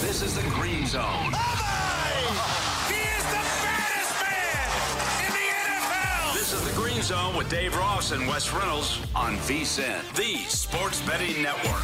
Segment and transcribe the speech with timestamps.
[0.00, 1.04] This is the Green Zone.
[1.04, 5.38] Oh, he is the baddest man in the
[5.70, 6.34] NFL.
[6.34, 11.00] This is the Green Zone with Dave Ross and Wes Reynolds on VSIN, the Sports
[11.02, 11.80] Betting Network.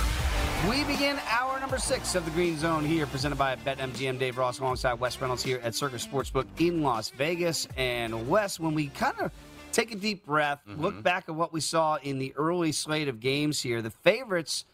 [0.68, 4.18] We begin hour number six of the Green Zone here, presented by BetMGM.
[4.18, 7.68] Dave Ross alongside Wes Reynolds here at Circus Sportsbook in Las Vegas.
[7.76, 9.30] And Wes, when we kind of
[9.70, 11.02] take a deep breath, look mm-hmm.
[11.02, 14.64] back at what we saw in the early slate of games here, the favorites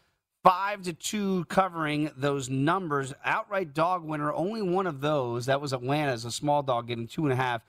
[0.46, 3.12] five to two covering those numbers.
[3.24, 5.46] Outright dog winner, only one of those.
[5.46, 7.62] That was Atlanta as a small dog getting two and a half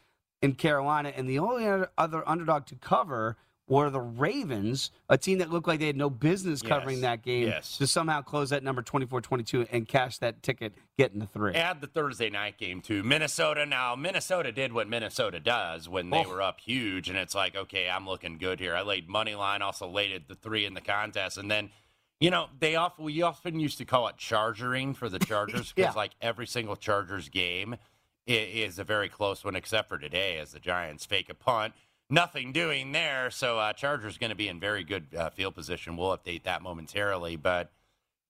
[0.44, 1.12] in Carolina.
[1.16, 1.66] And the only
[1.98, 3.36] other- underdog to cover
[3.68, 7.02] were the Ravens, a team that looked like they had no business covering Yes.
[7.02, 7.78] that game Yes.
[7.80, 11.54] to somehow close that number 24-22 and cash that ticket getting the three.
[11.56, 13.66] Add the Thursday night game to Minnesota.
[13.66, 16.30] Now, Minnesota did what Minnesota does when they Oh.
[16.30, 18.74] were up huge, and it's like, okay, I'm looking good here.
[18.76, 21.72] I laid money line, also laid it the three in the contest, and then,
[22.20, 25.94] you know, they often we often used to call it chargering for the Chargers because
[25.94, 25.98] Yeah.
[25.98, 27.76] like every single Chargers game
[28.26, 31.74] is a very close one, except for today as the Giants fake a punt.
[32.10, 35.98] Nothing doing there, so uh, Chargers going to be in very good uh, field position.
[35.98, 37.72] We'll update that momentarily, but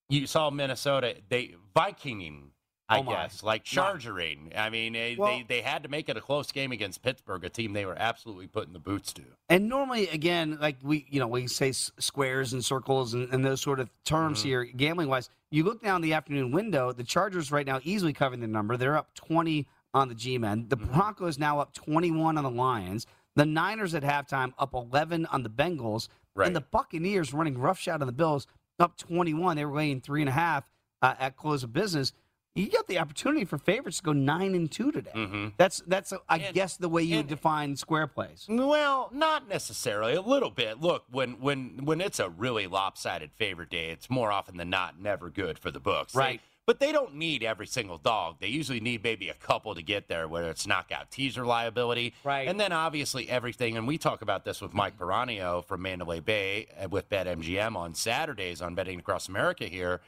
[0.10, 2.50] you saw Minnesota they Vikinging,
[2.90, 4.54] I Oh guess, like chargering.
[4.56, 7.44] I mean, they, Well- they they had to make it a close game against Pittsburgh,
[7.44, 9.24] a team they were absolutely putting the boots to.
[9.50, 13.44] And normally, again, like we, you know, we say s- squares and circles and, and
[13.44, 14.48] those sort of terms Mm-hmm.
[14.48, 15.30] here, gambling wise.
[15.52, 16.92] You look down the afternoon window.
[16.94, 18.78] The Chargers right now easily covering the number.
[18.78, 20.68] They're up twenty on the G-men.
[20.70, 20.94] The Mm-hmm.
[20.94, 23.06] Broncos now up twenty-one on the Lions.
[23.36, 26.08] The Niners at halftime up eleven on the Bengals.
[26.36, 26.48] Right.
[26.48, 28.48] And the Buccaneers running roughshod on the Bills
[28.80, 29.58] up twenty-one.
[29.58, 30.70] They were laying three and a half
[31.02, 32.14] uh, at close of business.
[32.58, 35.12] You got the opportunity for favorites to go nine and two today.
[35.14, 35.54] Mhm.
[35.58, 38.46] That's that's I And- guess the way you and- define square plays.
[38.50, 40.16] Well, not necessarily.
[40.16, 40.82] A little bit.
[40.82, 45.00] Look, when when when it's a really lopsided favorite day, it's more often than not
[45.00, 46.14] never good for the books.
[46.14, 46.42] They- Right.
[46.66, 48.38] but they don't need every single dog.
[48.42, 52.14] They usually need maybe a couple to get there, whether it's knockout teaser liability.
[52.26, 52.48] Right.
[52.48, 56.68] And then obviously everything, and we talk about this with Mike Piranio from Mandalay Bay
[56.84, 60.02] uh, with BetMGM on Saturdays on Betting Across America here.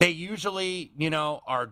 [0.00, 1.70] They usually, you know, are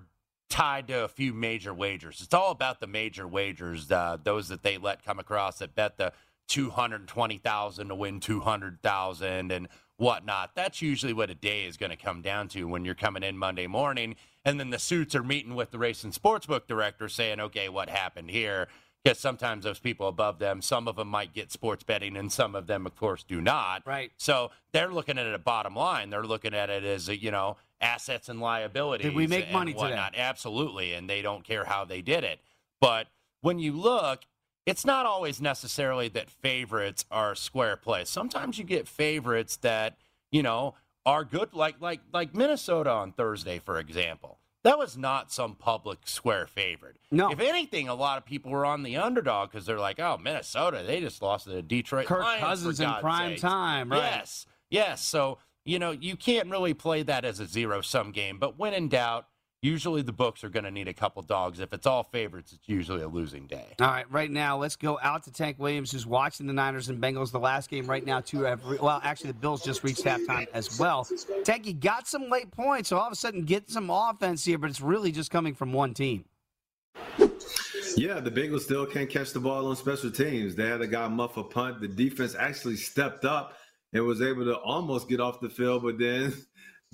[0.49, 2.21] tied to a few major wagers.
[2.23, 5.97] It's all about the major wagers, uh, those that they let come across that bet
[5.97, 6.13] the
[6.49, 10.55] 220,000 to win 200,000 and whatnot.
[10.55, 13.39] That's usually what a day is going to come down to when you're coming in
[13.39, 14.17] Monday morning.
[14.45, 17.89] And then the suits are meeting with the race and sportsbook director saying, okay, what
[17.89, 18.69] happened here?
[19.05, 22.55] Because sometimes those people above them, some of them might get sports betting and some
[22.55, 23.83] of them, of course, do not.
[23.87, 24.11] Right.
[24.17, 26.09] So they're looking at it a bottom line.
[26.09, 29.05] They're looking at it as, a, you know, assets and liabilities.
[29.05, 29.89] Did we make and money today?
[29.89, 30.15] whatnot.
[30.17, 30.95] Absolutely.
[30.95, 32.41] And they don't care how they did it.
[32.81, 33.09] But
[33.43, 34.21] when you look,
[34.65, 38.09] it's not always necessarily that favorites are square plays.
[38.09, 39.99] Sometimes you get favorites that,
[40.33, 40.75] you know,
[41.05, 41.53] are good.
[41.53, 44.39] Like like like Minnesota on Thursday, for example.
[44.65, 46.97] That was not some public square favorite.
[47.11, 47.31] No.
[47.31, 50.83] If anything, a lot of people were on the underdog because they're like, "Oh, Minnesota,
[50.85, 53.99] they just lost to the Detroit Kirk Lions, Cousins in prime sakes." time, right?
[53.99, 55.05] Yes, yes.
[55.05, 58.39] So you know you can't really play that as a zero sum game.
[58.39, 59.27] But when in doubt,
[59.65, 61.59] usually the books are going to need a couple dogs.
[61.59, 63.75] If it's all favorites, it's usually a losing day.
[63.81, 67.03] All right, right now, let's go out to Tank Williams, who's watching the Niners and
[67.03, 67.33] Bengals.
[67.33, 70.47] The last game right now, two have re- well, actually, the Bills just reached halftime
[70.53, 71.09] as well.
[71.45, 74.59] Tank, you got some late points, so all of a sudden get some offense here,
[74.59, 76.27] but it's really just coming from one team.
[77.97, 80.55] Yeah, the Bengals still can't catch the ball on special teams.
[80.55, 81.81] They had a guy muff a punt.
[81.81, 83.55] The defense actually stepped up
[83.93, 86.35] and was able to almost get off the field, but then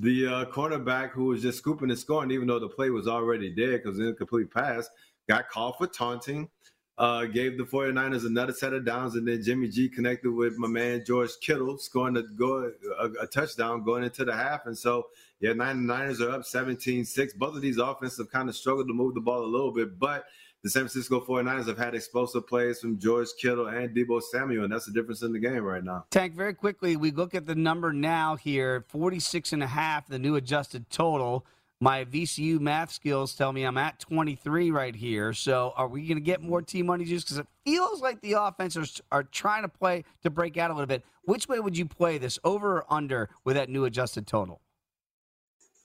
[0.00, 3.50] the uh, cornerback who was just scooping and scoring, even though the play was already
[3.50, 4.88] dead because an incomplete pass,
[5.29, 6.49] got called for taunting.
[6.97, 10.69] Uh, gave the 49ers another set of downs, and then Jimmy G connected with my
[10.69, 14.67] man George Kittle, scoring a, go, a, a touchdown going into the half.
[14.67, 15.06] And so,
[15.41, 17.32] yeah, 99ers are up 17 6.
[17.35, 19.99] Both of these offenses have kind of struggled to move the ball a little bit,
[19.99, 20.25] but
[20.62, 24.73] the San Francisco 49ers have had explosive plays from George Kittle and Deebo Samuel, and
[24.73, 26.05] that's the difference in the game right now.
[26.11, 30.19] Tank, very quickly, we look at the number now here 46 and a half, the
[30.19, 31.47] new adjusted total.
[31.83, 35.33] My VCU math skills tell me I'm at 23 right here.
[35.33, 37.25] So are we going to get more T money juice?
[37.25, 40.87] Because it feels like the offenses are trying to play to break out a little
[40.87, 41.06] bit.
[41.23, 44.61] Which way would you play this, over or under, with that new adjusted total?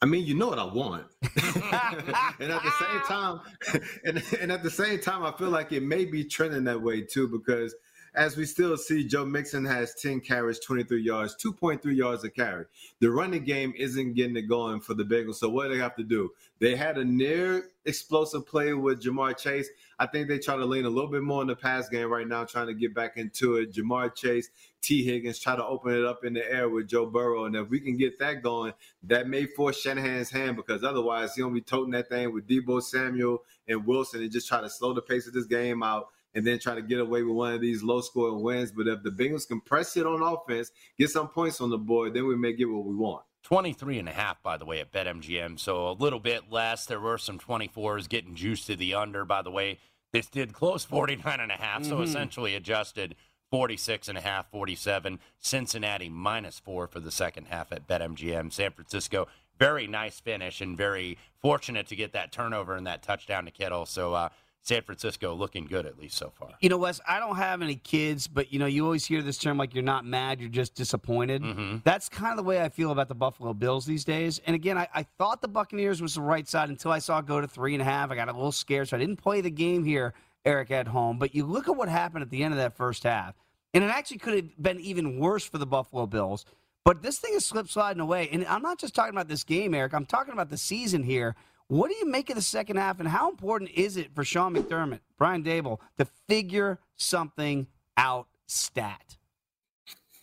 [0.05, 1.07] I mean, you know what I want.
[1.33, 3.39] and at the same time,
[4.05, 7.01] and, and at the same time, I feel like it may be trending that way
[7.01, 7.73] too, because
[8.15, 12.65] as we still see, Joe Mixon has 10 carries, 23 yards, 2.3 yards a carry.
[12.99, 15.35] The running game isn't getting it going for the Bengals.
[15.35, 16.31] So what do they have to do?
[16.59, 19.69] They had a near explosive play with Ja'Marr Chase.
[19.99, 22.27] I think they try to lean a little bit more in the pass game right
[22.27, 23.73] now, trying to get back into it.
[23.73, 24.49] Ja'Marr Chase,
[24.81, 27.45] Tee Higgins try to open it up in the air with Joe Burrow.
[27.45, 28.73] And if we can get that going,
[29.03, 33.43] that may force Shanahan's hand because otherwise he'll be toting that thing with Deebo Samuel
[33.67, 36.59] and Wilson and just try to slow the pace of this game out and then
[36.59, 38.71] try to get away with one of these low scoring wins.
[38.71, 42.13] But if the Bengals can press it on offense, get some points on the board,
[42.13, 43.23] then we may get what we want.
[43.43, 45.59] 23 and a half, by the way, at BetMGM.
[45.59, 46.85] So a little bit less.
[46.85, 49.77] There were some 24s getting juiced to the under, by the way.
[50.11, 52.03] This did close 49 and a half, so Mhm.
[52.03, 53.15] essentially adjusted
[53.51, 55.19] 46 and a half, 47.
[55.39, 58.51] Cincinnati minus four for the second half at BetMGM.
[58.51, 59.27] San Francisco,
[59.59, 63.85] very nice finish and very fortunate to get that turnover and that touchdown to Kittle.
[63.85, 64.29] So uh,
[64.65, 66.49] San Francisco looking good at least so far.
[66.59, 69.37] You know, Wes, I don't have any kids, but you know, you always hear this
[69.37, 71.43] term like you're not mad, you're just disappointed.
[71.43, 71.77] Mm-hmm.
[71.83, 74.41] That's kind of the way I feel about the Buffalo Bills these days.
[74.47, 77.27] And again, I, I thought the Buccaneers was the right side until I saw it
[77.27, 78.09] go to three and a half.
[78.09, 80.15] I got a little scared, so I didn't play the game here,
[80.45, 81.19] Eric, at home.
[81.19, 83.35] But you look at what happened at the end of that first half,
[83.75, 86.43] and it actually could have been even worse for the Buffalo Bills.
[86.83, 88.29] But this thing is slip sliding away.
[88.31, 89.93] And I'm not just talking about this game, Eric.
[89.93, 91.35] I'm talking about the season here.
[91.67, 94.53] What do you make of the second half, and how important is it for Sean
[94.55, 97.67] McDermott, Brian Daboll, to figure something
[97.97, 99.17] out stat?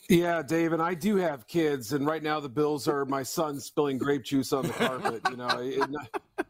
[0.09, 3.59] Yeah, Dave, and I do have kids, and right now the Bills are my son
[3.59, 5.23] spilling grape juice on the carpet.
[5.31, 5.89] You know, it,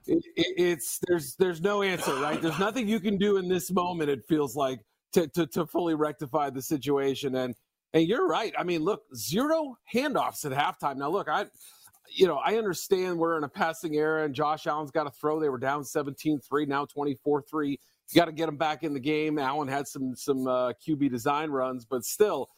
[0.07, 2.41] it, it, it's there's there's no answer, right?
[2.43, 4.11] There's nothing you can do in this moment.
[4.11, 4.81] It feels like
[5.13, 7.55] to to, to fully rectify the situation, and
[7.95, 8.53] and you're right.
[8.59, 10.97] I mean, look, zero handoffs at halftime.
[10.97, 11.47] Now, look, I.
[12.09, 15.41] You know, I understand we're in a passing era and Josh Allen's got to throw.
[15.41, 17.71] They were down 17 3, now 24 3.
[17.71, 17.77] You
[18.15, 19.39] got to get them back in the game.
[19.39, 22.49] Allen had some some uh, QB design runs, but still,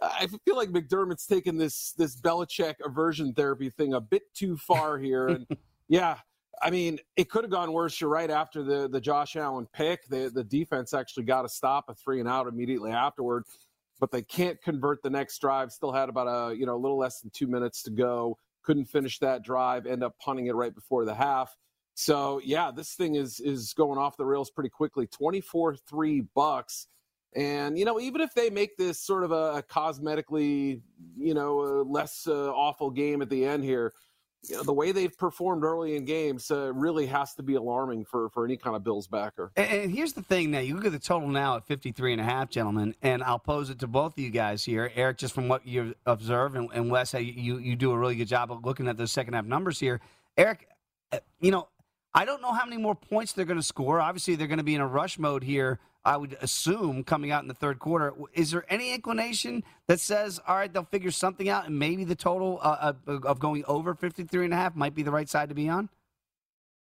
[0.00, 4.98] I feel like McDermott's taken this this Belichick aversion therapy thing a bit too far
[4.98, 5.28] here.
[5.28, 5.46] And
[5.88, 6.18] yeah,
[6.62, 8.00] I mean, it could have gone worse.
[8.00, 10.06] You're right after the the Josh Allen pick.
[10.08, 13.44] The the defense actually got a stop, a three and out immediately afterward,
[14.00, 15.72] but they can't convert the next drive.
[15.72, 18.36] Still had about a you know a little less than two minutes to go.
[18.64, 19.86] Couldn't finish that drive.
[19.86, 21.56] End up punting it right before the half.
[21.94, 25.06] So yeah, this thing is is going off the rails pretty quickly.
[25.06, 26.88] 24-3 bucks.
[27.36, 30.80] And you know, even if they make this sort of a, cosmetically,
[31.16, 33.92] you know, less uh, awful game at the end here,
[34.48, 38.04] you know, the way they've performed early in games uh, really has to be alarming
[38.04, 39.52] for for any kind of Bills backer.
[39.56, 42.20] And, and here's the thing now, you look at the total now at 53 and
[42.20, 44.90] a half, gentlemen, and I'll pose it to both of you guys here.
[44.94, 48.28] Eric, just from what you observe, and, and Wes, you, you do a really good
[48.28, 50.00] job of looking at those second half numbers here.
[50.36, 50.68] Eric,
[51.12, 51.68] uh, you know,
[52.14, 54.00] I don't know how many more points they're going to score.
[54.00, 57.42] Obviously, they're going to be in a rush mode here, I would assume, coming out
[57.42, 58.12] in the third quarter.
[58.34, 62.14] Is there any inclination that says, all right, they'll figure something out and maybe the
[62.14, 65.54] total uh, of going over 53 and a half might be the right side to
[65.54, 65.88] be on?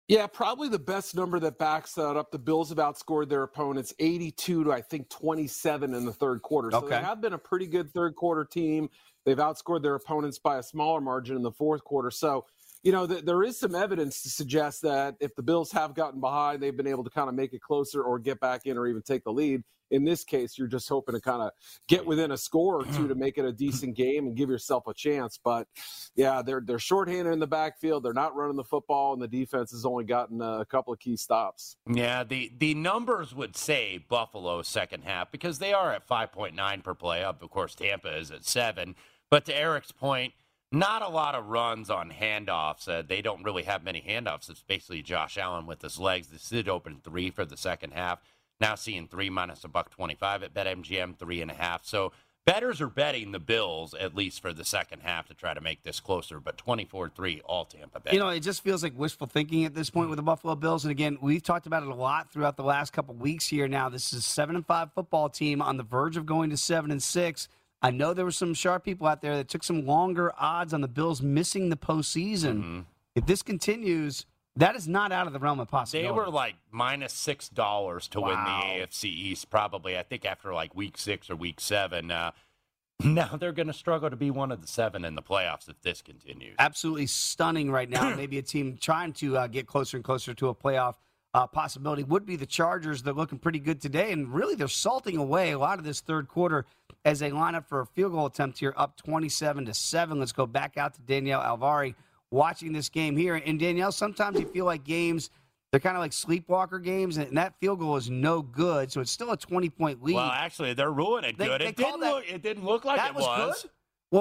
[0.09, 2.31] Yeah, probably the best number that backs that up.
[2.31, 6.71] The Bills have outscored their opponents 82 to I think 27 in the third quarter.
[6.71, 6.89] So Okay.
[6.91, 8.91] they have been a pretty good third quarter team.
[9.25, 12.11] They've outscored their opponents by a smaller margin in the fourth quarter.
[12.11, 12.45] So,
[12.85, 16.21] you know, th- there is some evidence to suggest that if the Bills have gotten
[16.21, 18.87] behind, they've been able to kind of make it closer or get back in or
[18.87, 19.63] even take the lead.
[19.91, 21.51] In this case, you're just hoping to kind of
[21.89, 24.87] get within a score or two to make it a decent game and give yourself
[24.87, 25.39] a chance.
[25.43, 25.67] But
[26.15, 28.03] yeah, they're they're shorthanded in the backfield.
[28.03, 31.17] They're not running the football, and the defense has only gotten a couple of key
[31.17, 31.77] stops.
[31.91, 36.95] Yeah, the the numbers would say Buffalo second half because they are at 5.9 per
[36.95, 37.23] play.
[37.23, 37.43] up.
[37.43, 38.95] Of course, Tampa is at seven.
[39.31, 40.33] But to Eric's point,
[40.75, 42.89] not a lot of runs on handoffs.
[42.89, 44.51] Uh, they don't really have many handoffs.
[44.51, 46.29] It's basically Josh Allen with his legs.
[46.29, 48.21] This did open three for the second half.
[48.61, 51.85] Now seeing three minus a buck twenty-five at BetMGM, three and a half.
[51.85, 52.13] So
[52.47, 55.83] betters are betting the Bills at least for the second half to try to make
[55.83, 56.41] this closer.
[56.41, 58.13] But 24-3, all Tampa Bay.
[58.13, 60.85] You know, it just feels like wishful thinking at this point with the Buffalo Bills.
[60.85, 63.67] And again, we've talked about it a lot throughout the last couple weeks here.
[63.67, 66.57] Now, this is a seven and five football team on the verge of going to
[66.57, 67.49] seven and six.
[67.85, 70.81] I know there were some sharp people out there that took some longer odds on
[70.81, 72.57] the Bills missing the postseason.
[72.57, 72.81] Mm-hmm.
[73.15, 74.25] If this continues,
[74.57, 76.09] that is not out of the realm of possibility.
[76.09, 79.99] They were like minus six dollars to win the AFC East, probably.
[79.99, 82.11] I think after like week six or week seven.
[82.11, 82.31] Uh,
[83.05, 85.83] now they're going to struggle to be one of the seven in the playoffs if
[85.83, 86.55] this continues.
[86.59, 88.15] absolutely stunning right now.
[88.17, 90.95] Maybe a team trying to uh, get closer and closer to a playoff
[91.35, 93.03] uh, possibility would be the Chargers.
[93.03, 96.29] They're looking pretty good today, and really they're salting away a lot of this third
[96.29, 96.65] quarter
[97.05, 100.19] as they line up for a field goal attempt here, up twenty-seven to seven.
[100.21, 101.95] Let's go back out to Danielle Alvari
[102.31, 103.35] watching this game here.
[103.35, 105.31] And Danielle, sometimes you feel like games.
[105.71, 108.93] They're kind of like sleepwalker games, and that field goal is no good.
[108.93, 110.15] So it's still a twenty-point lead.
[110.15, 111.61] Well, actually, they're ruling it They- good.
[111.61, 112.25] they it didn't that- look.
[112.31, 113.67] It didn't look like that it was was.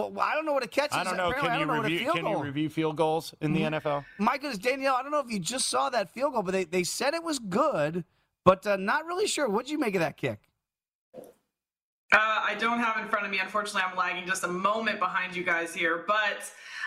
[0.01, 0.13] Good?
[0.13, 0.97] Well, I don't know what a catch is.
[0.97, 1.29] I don't know.
[1.29, 2.00] Apparently, Can I you don't know what a review?
[2.05, 3.81] field Can you goal- review field goals in the Mhm.
[3.81, 4.05] NFL?
[4.17, 6.63] My goodness, Danielle, I don't know if you just saw that field goal, but they,
[6.65, 8.03] they said it was good,
[8.43, 9.47] but uh, not really sure.
[9.50, 10.39] What'd you make of that kick?
[11.15, 11.21] Uh,
[12.17, 13.39] I don't have in front of me.
[13.39, 16.43] Unfortunately, I'm lagging just a moment behind you guys here, but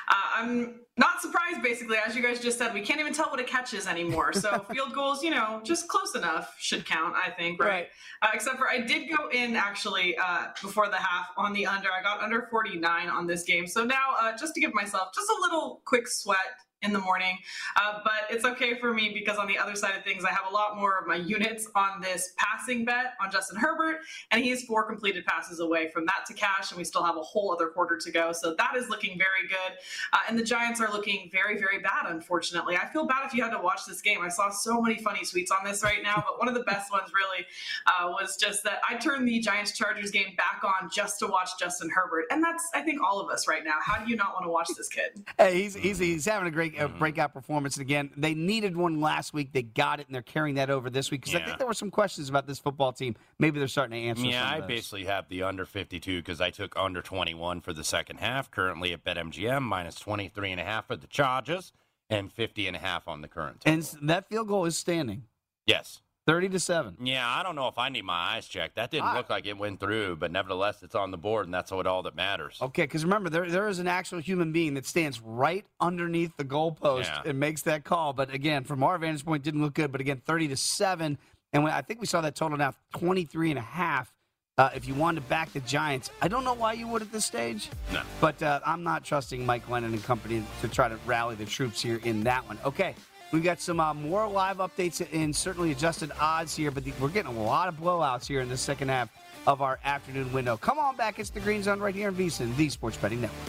[0.09, 1.63] I'm not surprised.
[1.63, 4.33] Basically, as you guys just said, we can't even tell what a catch is anymore.
[4.33, 7.15] So field goals, you know, just close enough should count.
[7.17, 7.89] I think, right?
[8.23, 11.89] Uh, except for I did go in actually uh, before the half on the under.
[11.91, 13.67] I got under 49 on this game.
[13.67, 16.39] So now, uh, just to give myself just a little quick sweat
[16.83, 17.39] in the morning.
[17.77, 20.45] Uh, but it's okay for me because on the other side of things, I have
[20.49, 24.51] a lot more of my units on this passing bet on Justin Herbert, and he
[24.51, 27.53] is four completed passes away from that to cash, and we still have a whole
[27.53, 28.33] other quarter to go.
[28.33, 29.79] So that is looking very good.
[30.13, 32.77] Uh, and the Giants are looking very, very bad, unfortunately.
[32.77, 34.21] I feel bad if you had to watch this game.
[34.23, 36.93] I saw so many funny tweets on this right now, but one of the best
[36.93, 37.47] ones really
[37.87, 41.51] uh, was just that I turned the Giants Chargers game back on just to watch
[41.59, 42.27] Justin Herbert.
[42.31, 43.77] And that's, I think, all of us right now.
[43.83, 45.25] How do you not want to watch this kid?
[45.39, 47.77] Hey, he's, he's, he's having a great uh, breakout performance.
[47.77, 49.53] And again, they needed one last week.
[49.53, 51.75] They got it, and they're carrying that over this week because I think there were
[51.75, 53.17] some questions about this football team.
[53.39, 56.51] Maybe they're starting to answer Yeah, some I basically have the under 52 because I
[56.51, 58.51] took under 21 for the second half.
[58.51, 61.73] Currently at BetMGM, minus 23 and a half for the Chargers
[62.09, 63.63] and 50 and a half on the current.
[63.67, 65.25] And that field goal is standing
[65.67, 66.01] Yes.
[66.27, 66.97] 30 to 7.
[67.03, 68.75] Yeah, I don't know if I need my eyes checked.
[68.77, 71.55] That didn't I- look like it went through, but nevertheless, it's on the board, and
[71.55, 72.59] that's what all that matters.
[72.61, 76.45] Okay, because remember, there, there is an actual human being that stands right underneath the
[76.45, 77.23] goalpost Yeah.
[77.27, 78.13] and makes that call.
[78.13, 79.93] But again, from our vantage point, didn't look good.
[79.93, 81.17] But again, 30 to 7.
[81.53, 84.13] And when, I think we saw that total now 23 and a half.
[84.59, 87.13] Uh, if you wanted to back the Giants, I don't know why you would at
[87.13, 87.69] this stage.
[87.93, 88.01] No.
[88.23, 91.83] But uh, I'm not trusting Mike Glennon and company to try to rally the troops
[91.83, 92.59] here in that one.
[92.65, 92.95] Okay,
[93.33, 97.09] we've got some uh, more live updates and certainly adjusted odds here, but the, we're
[97.09, 99.09] getting a lot of blowouts here in the second half
[99.47, 100.57] of our afternoon window.
[100.57, 101.19] Come on back.
[101.19, 103.41] It's the Green Zone right here in VSiN, the Sports Betting Network.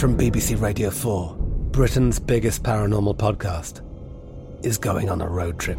[0.00, 1.36] From BBC Radio 4,
[1.72, 3.84] Britain's biggest paranormal podcast
[4.64, 5.78] is going on a road trip.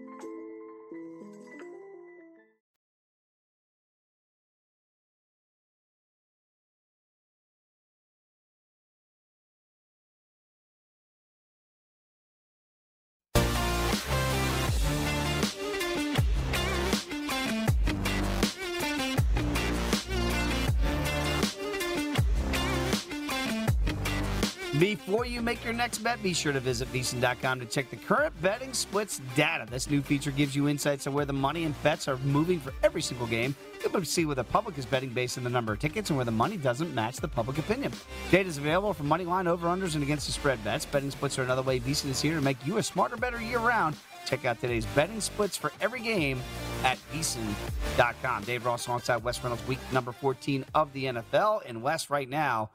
[25.05, 28.39] Before you make your next bet, be sure to visit VSiN.com to check the current
[28.39, 29.65] betting splits data.
[29.69, 32.71] This new feature gives you insights on where the money and bets are moving for
[32.83, 33.55] every single game.
[33.81, 35.79] You'll be able to see where the public is betting based on the number of
[35.79, 37.91] tickets and where the money doesn't match the public opinion.
[38.29, 40.85] Data is available for money line over-unders and against the spread bets.
[40.85, 43.95] Betting splits are another way VSiN is here to make you a smarter, better year-round.
[44.27, 46.39] Check out today's betting splits for every game
[46.83, 48.43] at VSiN.com.
[48.43, 51.61] Dave Ross alongside Wes Reynolds, week number 14 of the NFL.
[51.65, 52.69] And Wes, right now,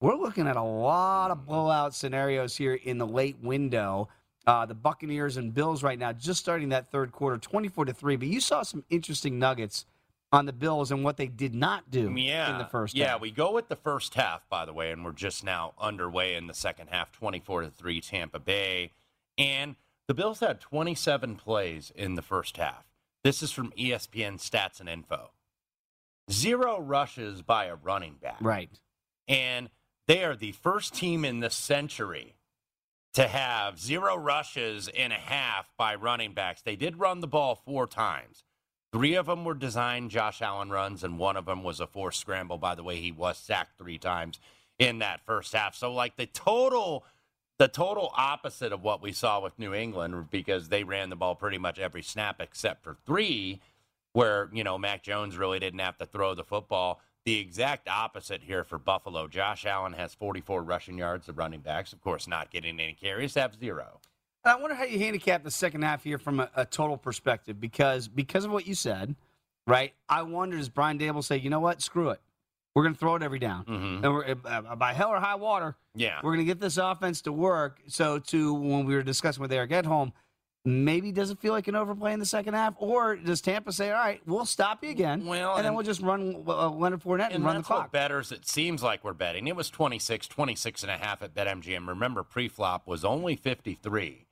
[0.00, 4.08] we're looking at a lot of blowout scenarios here in the late window.
[4.46, 8.16] Uh, the Buccaneers and Bills right now just starting that third quarter, 24 to 3.
[8.16, 9.86] But you saw some interesting nuggets
[10.32, 13.20] on the Bills and what they did not do yeah, in the first yeah, half.
[13.20, 16.46] we go with the first half, by the way, and we're just now underway in
[16.46, 18.92] the second half, 24 to 3 Tampa Bay.
[19.38, 22.84] And the Bills had 27 plays in the first half.
[23.24, 25.30] This is from ESPN Stats and Info.
[26.30, 28.36] Zero rushes by a running back.
[28.40, 28.70] Right.
[29.26, 29.70] And
[30.06, 32.36] they are the first team in the century
[33.14, 36.62] to have zero rushes in a half by running backs.
[36.62, 38.44] They did run the ball four times.
[38.92, 42.20] Three of them were designed Josh Allen runs, and one of them was a forced
[42.20, 42.58] scramble.
[42.58, 44.38] By the way, he was sacked three times
[44.78, 45.74] in that first half.
[45.74, 47.04] So, like the total,
[47.58, 51.34] the total opposite of what we saw with New England, because they ran the ball
[51.34, 53.60] pretty much every snap except for three,
[54.12, 57.00] where you know Mac Jones really didn't have to throw the football.
[57.26, 59.26] The exact opposite here for Buffalo.
[59.26, 61.26] Josh Allen has 44 rushing yards.
[61.26, 63.98] The running backs, of course, not getting any carries, have zero.
[64.44, 68.06] I wonder how you handicap the second half here from a, a, total perspective because
[68.06, 69.16] because of what you said,
[69.66, 69.92] right?
[70.08, 72.20] I wonder does Brian Daboll say, you know what, screw it,
[72.76, 74.04] we're going to throw it every down, mm-hmm.
[74.04, 77.22] and we're, uh, by hell or high water, yeah, we're going to get this offense
[77.22, 77.80] to work.
[77.88, 80.12] So to when we were discussing with Eric Edholm,
[80.66, 83.90] maybe does it feel like an overplay in the second half, or does Tampa say,
[83.90, 87.02] all right, we'll stop you again, well, and, and then we'll just run uh, Leonard
[87.02, 87.84] Fournette and, and run the clock?
[87.84, 89.46] What betters, it seems like we're betting.
[89.46, 91.86] It was 26, 26 and a half at BetMGM.
[91.86, 94.26] Remember, pre-flop was only 53.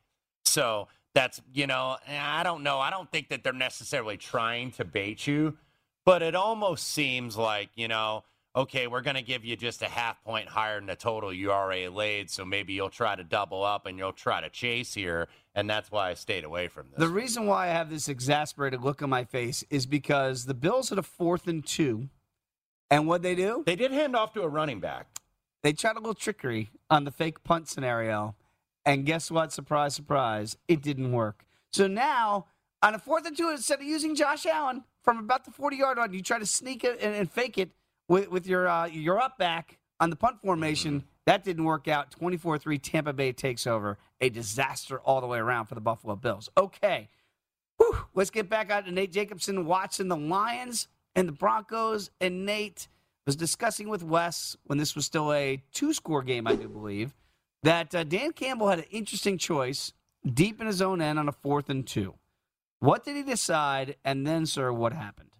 [0.44, 2.80] So that's, you know, I don't know.
[2.80, 5.56] I don't think that they're necessarily trying to bait you,
[6.04, 8.24] but it almost seems like, you know,
[8.56, 11.50] okay, we're going to give you just a half point higher than the total you
[11.50, 12.30] already laid.
[12.30, 15.28] So maybe you'll try to double up and you'll try to chase here.
[15.54, 17.00] And that's why I stayed away from this.
[17.00, 20.90] The reason why I have this exasperated look on my face is because the Bills
[20.90, 22.08] had a fourth and two.
[22.90, 23.64] And what they do?
[23.66, 25.06] They did hand off to a running back.
[25.62, 28.36] They tried a little trickery on the fake punt scenario.
[28.84, 29.52] And guess what?
[29.52, 30.56] Surprise, surprise.
[30.68, 31.46] It didn't work.
[31.72, 32.46] So now,
[32.82, 35.98] on a fourth and two, instead of using Josh Allen from about the 40 yard
[35.98, 37.70] line, you try to sneak it and, and fake it
[38.08, 40.96] with, with your, uh, your up back on the punt formation.
[40.96, 41.06] Mm-hmm.
[41.26, 42.10] That didn't work out.
[42.10, 43.98] 24 3, Tampa Bay takes over.
[44.20, 46.48] A disaster all the way around for the Buffalo Bills.
[46.56, 47.08] Okay.
[47.78, 47.96] Whew.
[48.14, 52.10] Let's get back out to Nate Jacobson watching the Lions and the Broncos.
[52.20, 52.88] And Nate
[53.26, 57.14] was discussing with Wes when this was still a two score game, I do believe
[57.64, 59.92] that uh, Dan Campbell had an interesting choice
[60.30, 62.14] deep in his own end on a fourth and two.
[62.78, 63.96] What did he decide?
[64.04, 65.30] And then, sir, what happened?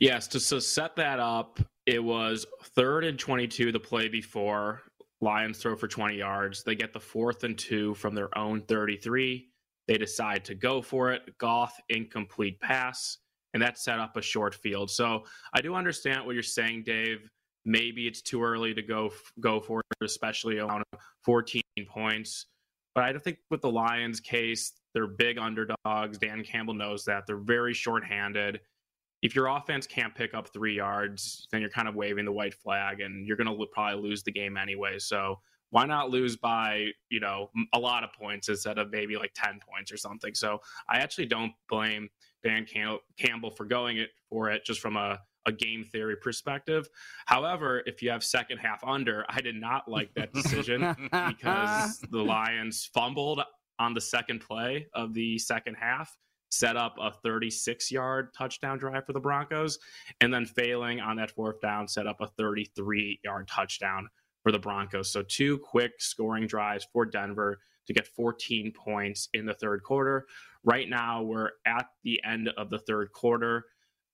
[0.00, 4.82] Yes, to, to set that up, it was third and 22 the play before.
[5.20, 6.64] Lions throw for 20 yards.
[6.64, 9.48] They get the fourth and two from their own 33.
[9.88, 11.36] They decide to go for it.
[11.38, 13.18] Goff incomplete pass.
[13.52, 14.90] and that set up a short field.
[14.90, 17.28] So I do understand what you're saying, Dave.
[17.66, 20.84] Maybe it's too early to go go for it, especially around
[21.24, 22.46] 14 points.
[22.94, 26.18] But I don't think with the Lions case, they're big underdogs.
[26.18, 27.26] Dan Campbell knows that.
[27.26, 28.60] They're very shorthanded.
[29.22, 32.54] If your offense can't pick up three yards, then you're kind of waving the white
[32.54, 34.98] flag, and you're going to probably lose the game anyway.
[34.98, 39.32] So why not lose by you know a lot of points instead of maybe like
[39.34, 40.34] 10 points or something?
[40.34, 42.08] So i actually don't blame
[42.42, 42.66] dan
[43.16, 46.88] campbell for going it for it just from a, a game theory perspective.
[47.26, 50.80] However if you have second half under i did not like that decision
[51.28, 53.40] because the lions fumbled
[53.78, 56.16] on the second play of the second half
[56.50, 59.78] set up a 36 yard touchdown drive for the broncos
[60.20, 64.08] and then failing on that fourth down set up a 33 yard touchdown
[64.42, 65.10] for the Broncos.
[65.10, 70.26] So two quick scoring drives for Denver to get 14 points in the third quarter.
[70.64, 73.64] Right now, we're at the end of the third quarter.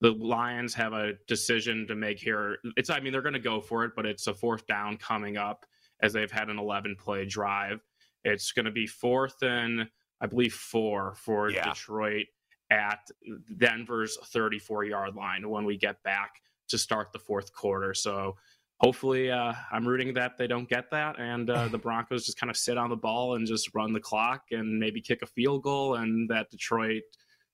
[0.00, 2.58] The Lions have a decision to make here.
[2.76, 5.36] It's, I mean, they're going to go for it, but it's a fourth down coming
[5.36, 5.64] up
[6.02, 7.80] as they've had an 11 play drive.
[8.24, 9.88] It's going to be fourth and,
[10.20, 11.68] I believe, four for yeah.
[11.68, 12.26] Detroit
[12.70, 13.08] at
[13.56, 17.94] Denver's 34 yard line when we get back to start the fourth quarter.
[17.94, 18.36] So
[18.80, 22.50] hopefully uh, I'm rooting that they don't get that and uh, the Broncos just kind
[22.50, 25.62] of sit on the ball and just run the clock and maybe kick a field
[25.62, 27.02] goal and that Detroit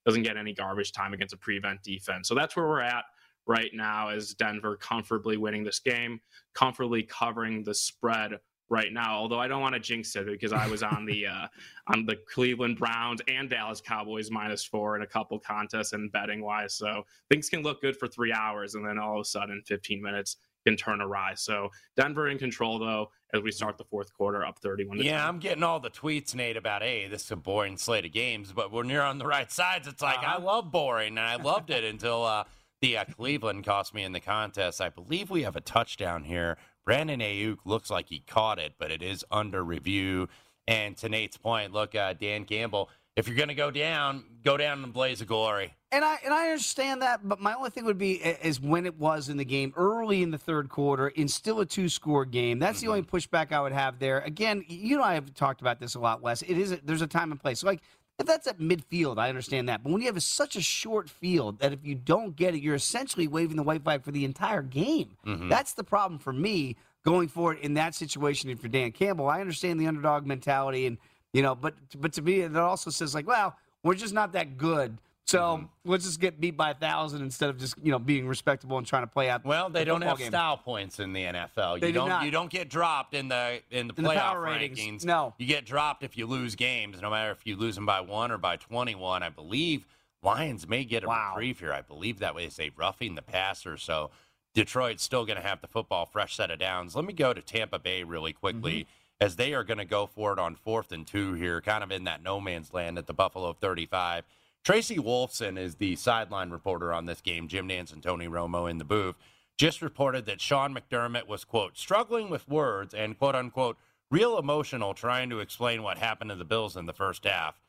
[0.06, 2.28] doesn't get any garbage time against a prevent defense.
[2.28, 3.04] So that's where we're at
[3.46, 6.20] right now as Denver comfortably winning this game,
[6.54, 8.38] comfortably covering the spread
[8.72, 9.14] right now.
[9.14, 11.46] Although I don't want to jinx it because I was on the uh,
[11.88, 16.42] on the Cleveland Browns and Dallas Cowboys minus four in a couple contests and betting
[16.42, 16.74] wise.
[16.74, 20.02] So things can look good for three hours and then all of a sudden 15
[20.02, 21.34] minutes can turn awry.
[21.34, 25.28] So Denver in control though as we start the fourth quarter up 31 Yeah, 10.
[25.28, 28.52] I'm getting all the tweets Nate about hey, this is a boring slate of games,
[28.52, 30.38] but when you're on the right sides it's like uh-huh.
[30.38, 32.44] I love boring and I loved it until uh,
[32.80, 34.80] the uh, Cleveland cost me in the contest.
[34.80, 36.56] I believe we have a touchdown here.
[36.84, 40.28] Brandon Aiyuk looks like he caught it, but it is under review.
[40.66, 44.56] And to Nate's point, look, uh, Dan Campbell, if you're going to go down, go
[44.56, 45.74] down in a blaze of glory.
[45.90, 48.98] And I and I understand that, but my only thing would be is when it
[48.98, 52.58] was in the game early in the third quarter in still a two score game.
[52.58, 52.86] That's mm-hmm.
[52.86, 54.20] the only pushback I would have there.
[54.20, 56.40] Again, you know I have talked about this a lot, Wes.
[56.40, 57.60] It is a, there's a time and place.
[57.60, 57.82] So like
[58.22, 59.82] if that's at midfield, I understand that.
[59.82, 62.62] But when you have a, such a short field that if you don't get it,
[62.62, 65.16] you're essentially waving the white flag for the entire game.
[65.26, 65.48] Mm-hmm.
[65.48, 68.50] That's the problem for me going forward in that situation.
[68.50, 70.98] And for Dan Campbell, I understand the underdog mentality, and
[71.32, 74.56] you know, but but to me, it also says like, well, we're just not that
[74.56, 75.90] good so mm-hmm.
[75.90, 78.86] let's just get beat by a thousand instead of just you know being respectable and
[78.86, 79.44] trying to play out.
[79.44, 80.28] Well, they the don't have game.
[80.28, 81.80] style points in the NFL.
[81.80, 82.24] They you do don't not.
[82.24, 84.76] you don't get dropped in the in the in playoff the rankings.
[84.76, 85.04] Ratings.
[85.04, 88.00] No, you get dropped if you lose games, no matter if you lose them by
[88.00, 89.22] one or by twenty-one.
[89.22, 89.86] I believe
[90.22, 91.32] Lions may get a wow.
[91.34, 91.72] reprieve here.
[91.72, 92.44] I believe that way.
[92.44, 94.10] They say roughing the passer, so
[94.54, 96.96] Detroit's still going to have the football fresh set of downs.
[96.96, 98.80] Let me go to Tampa Bay really quickly.
[98.80, 98.90] Mm-hmm
[99.22, 101.92] as they are going to go for it on fourth and two here, kind of
[101.92, 104.24] in that no man's land at the Buffalo 35.
[104.64, 107.48] Tracy Wolfson is the sideline reporter on this game.
[107.48, 109.16] Jim Nantz and Tony Romo in the booth
[109.58, 113.76] just reported that Sean McDermott was, quote, struggling with words and, quote unquote,
[114.10, 117.60] real emotional trying to explain what happened to the Bills in the first half.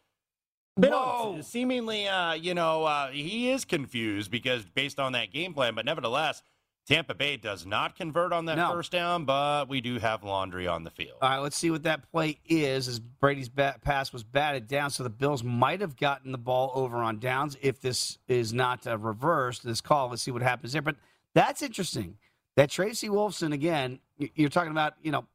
[0.75, 1.39] Whoa.
[1.41, 5.85] seemingly, uh, you know, uh, he is confused because based on that game plan, but
[5.85, 6.41] nevertheless,
[6.85, 8.71] Tampa Bay does not convert on that no.
[8.71, 11.17] first down, but we do have laundry on the field.
[11.21, 12.89] All right, let's see what that play is.
[12.89, 16.71] As Brady's bat- pass was batted down, so the Bills might have gotten the ball
[16.75, 19.63] over on downs if this is not uh, reversed.
[19.63, 20.81] This call, let's see what happens there.
[20.81, 20.97] But
[21.33, 22.17] that's interesting.
[22.55, 23.99] That Tracy Wolfson again.
[24.17, 25.25] You're talking about, you know,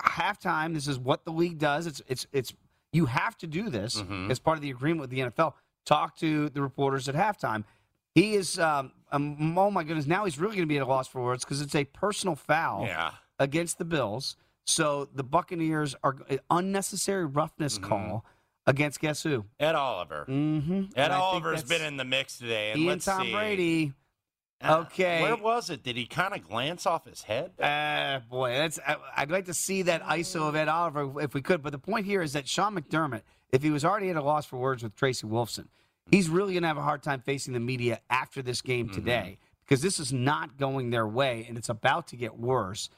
[0.00, 0.72] halftime.
[0.72, 1.86] This is what the league does.
[1.86, 2.54] It's it's it's
[2.92, 4.30] you have to do this mm-hmm.
[4.30, 5.54] as part of the agreement with the NFL.
[5.84, 7.64] Talk to the reporters at halftime.
[8.14, 10.86] He is, um, um, oh my goodness, now he's really going to be at a
[10.86, 13.12] loss for words because it's a personal foul yeah.
[13.38, 14.36] against the Bills.
[14.64, 16.16] So the Buccaneers are
[16.50, 17.88] unnecessary roughness mm-hmm.
[17.88, 18.24] call
[18.66, 19.44] against guess who?
[19.60, 20.24] Ed Oliver.
[20.28, 20.84] Mm-hmm.
[20.96, 22.70] Ed Oliver's been in the mix today.
[22.70, 23.32] And he let's and Tom see.
[23.32, 23.92] Brady.
[24.62, 25.22] Uh, okay.
[25.22, 25.82] Where was it?
[25.82, 27.50] Did he kind of glance off his head?
[27.60, 28.78] Uh, boy, that's.
[28.86, 31.62] I, would like to see that ISO of Ed Oliver if we could.
[31.62, 34.46] But the point here is that Sean McDermott, if he was already at a loss
[34.46, 35.66] for words with Tracy Wolfson,
[36.10, 38.94] he's really going to have a hard time facing the media after this game mm-hmm.
[38.94, 42.90] today because this is not going their way and it's about to get worse.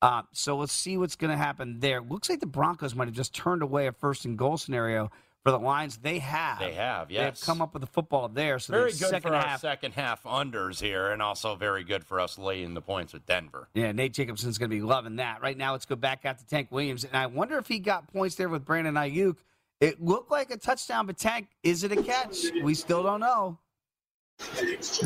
[0.00, 2.00] Uh, so let's see what's going to happen there.
[2.00, 5.10] Looks like the Broncos might have just turned away a first and goal scenario
[5.42, 5.98] for the Lions.
[5.98, 6.58] They have.
[6.58, 7.40] They have, yes.
[7.40, 8.58] They've come up with the football there.
[8.58, 12.04] So very good second for half, our second half unders here, and also very good
[12.04, 13.68] for us laying the points with Denver.
[13.74, 15.42] Yeah, Nate Jacobson's going to be loving that.
[15.42, 18.12] Right now, let's go back out to Tank Williams, and I wonder if he got
[18.12, 19.36] points there with Brandon Aiyuk.
[19.82, 22.52] It looked like a touchdown, but Tank, is it a catch?
[22.62, 23.58] We still don't know.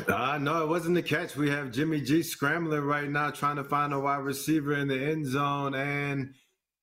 [0.07, 1.35] Uh, no, it wasn't the catch.
[1.35, 5.03] We have Jimmy G scrambling right now, trying to find a wide receiver in the
[5.03, 6.35] end zone, and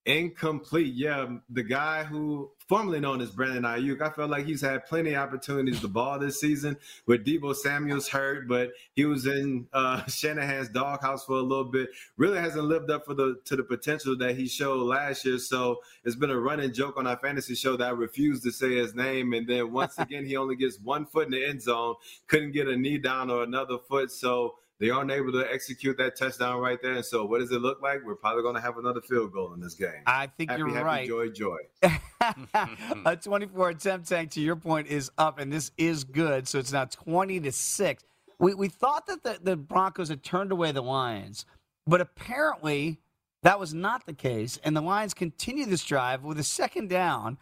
[0.08, 0.96] incomplete.
[0.96, 5.14] Yeah, the guy who formerly known as Brandon Aiyuk, I felt like he's had plenty
[5.14, 10.04] of opportunities to ball this season with Deebo Samuel's hurt, but he was in uh,
[10.08, 11.90] Shanahan's doghouse for a little bit.
[12.18, 15.38] Really hasn't lived up for the to the potential that he showed last year.
[15.38, 18.74] So it's been a running joke on our fantasy show that I refuse to say
[18.74, 19.34] his name.
[19.34, 21.94] And then once again, he only gets one foot in the end zone,
[22.26, 24.10] couldn't get a knee down or another foot.
[24.10, 26.92] So they aren't able to execute that touchdown right there.
[26.92, 28.04] And so, what does it look like?
[28.06, 30.04] We're probably going to have another field goal in this game.
[30.06, 31.08] I think happy, you're happy, right.
[31.08, 31.58] Joy, joy.
[33.06, 36.50] a 24 attempt tank, to your point, is up, and this is good.
[36.50, 38.04] So it's now 20 to six.
[38.40, 41.46] We we thought that the, the Broncos had turned away the Lions,
[41.88, 43.00] but apparently
[43.44, 47.38] that was not the case, and the Lions continue this drive with a second down.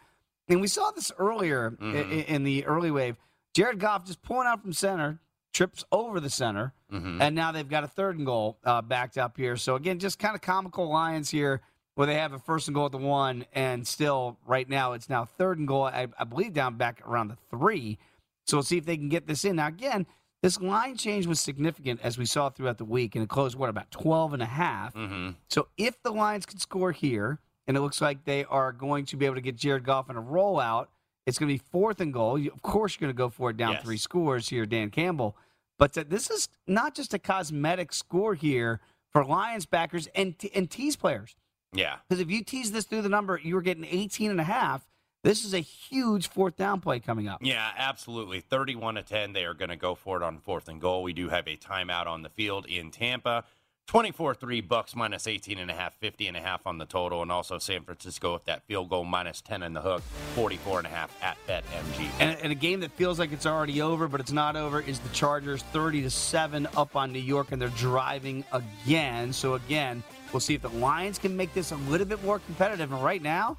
[0.48, 2.12] And we saw this earlier Mm-hmm.
[2.12, 3.16] in, in the early wave.
[3.52, 5.18] Jared Goff just pulling out from center,
[5.52, 7.22] trips over the center, Mm-hmm.
[7.22, 9.56] and now they've got a third and goal uh, backed up here.
[9.56, 11.62] So again, just kind of comical Lions here,
[11.94, 15.08] where they have a first and goal at the one, and still right now it's
[15.08, 15.84] now third and goal.
[15.84, 17.98] I, I believe down back around the three.
[18.46, 19.56] So we'll see if they can get this in.
[19.56, 20.06] Now again,
[20.42, 23.70] this line change was significant as we saw throughout the week, and it closed what
[23.70, 24.92] about 12 and a half.
[24.94, 25.30] Mm-hmm.
[25.48, 29.16] So if the Lions can score here, and it looks like they are going to
[29.16, 30.88] be able to get Jared Goff in a rollout,
[31.26, 32.38] it's going to be fourth and goal.
[32.38, 33.82] You, of course, you're going to go for it down Yes.
[33.84, 35.36] three scores here, Dan Campbell.
[35.78, 38.80] But this is not just a cosmetic score here
[39.10, 41.34] for Lions backers and, and tease players.
[41.72, 41.96] Yeah.
[42.08, 44.86] Because if you tease this through the number, you were getting 18 and a half.
[45.24, 47.38] This is a huge fourth down play coming up.
[47.42, 48.40] Yeah, absolutely.
[48.40, 49.32] 31 to 10.
[49.32, 51.02] They are going to go for it on fourth and goal.
[51.04, 53.44] We do have a timeout on the field in Tampa.
[53.86, 57.22] 24 3 bucks minus 18 and a half, 50 and a half on the total.
[57.22, 60.02] And also San Francisco with that field goal minus 10 in the hook,
[60.34, 62.08] 44 and a half at BetMG.
[62.18, 64.98] And, and a game that feels like it's already over, but it's not over, is
[65.00, 69.32] the Chargers 30 to 7 up on New York, and they're driving again.
[69.32, 72.92] So, again, we'll see if the Lions can make this a little bit more competitive.
[72.92, 73.58] And right now,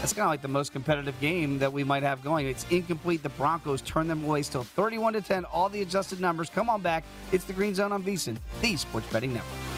[0.00, 2.46] that's kind of like the most competitive game that we might have going.
[2.46, 3.22] It's incomplete.
[3.22, 5.44] The Broncos turn them away still 31 to 10.
[5.44, 6.48] All the adjusted numbers.
[6.48, 7.04] Come on back.
[7.32, 9.69] It's the Green Zone on VSiN, the Sports Betting Network.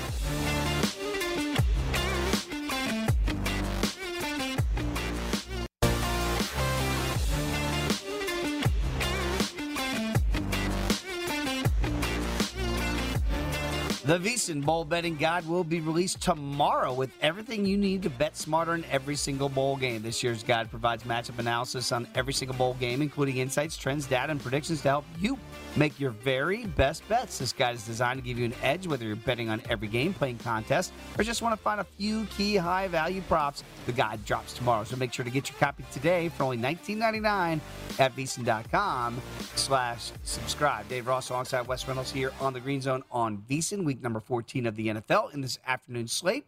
[14.12, 18.36] The VSiN Bowl Betting Guide will be released tomorrow with everything you need to bet
[18.36, 20.02] smarter in every single bowl game.
[20.02, 24.30] This year's guide provides matchup analysis on every single bowl game, including insights, trends, data,
[24.30, 25.38] and predictions to help you
[25.76, 27.38] make your very best bets.
[27.38, 30.12] This guide is designed to give you an edge whether you're betting on every game,
[30.12, 33.64] playing contests, or just want to find a few key high value props.
[33.86, 37.60] The guide drops tomorrow, so make sure to get your copy today for only $19.99
[37.98, 39.22] at VSiN.com
[39.54, 40.86] slash subscribe.
[40.88, 44.66] Dave Ross alongside Wes Reynolds here on the Green Zone on VSiN, week number 14
[44.66, 46.46] of the NFL in this afternoon slate.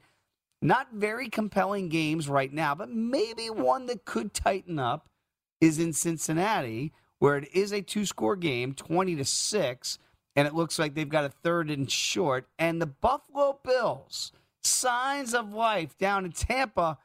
[0.63, 5.09] Not very compelling games right now, but maybe one that could tighten up
[5.61, 9.99] is in Cincinnati, where it is a two score game, 20 to 6,
[10.37, 12.47] and it looks like they've got a third and short.
[12.59, 16.99] And the Buffalo Bills, signs of life down in Tampa,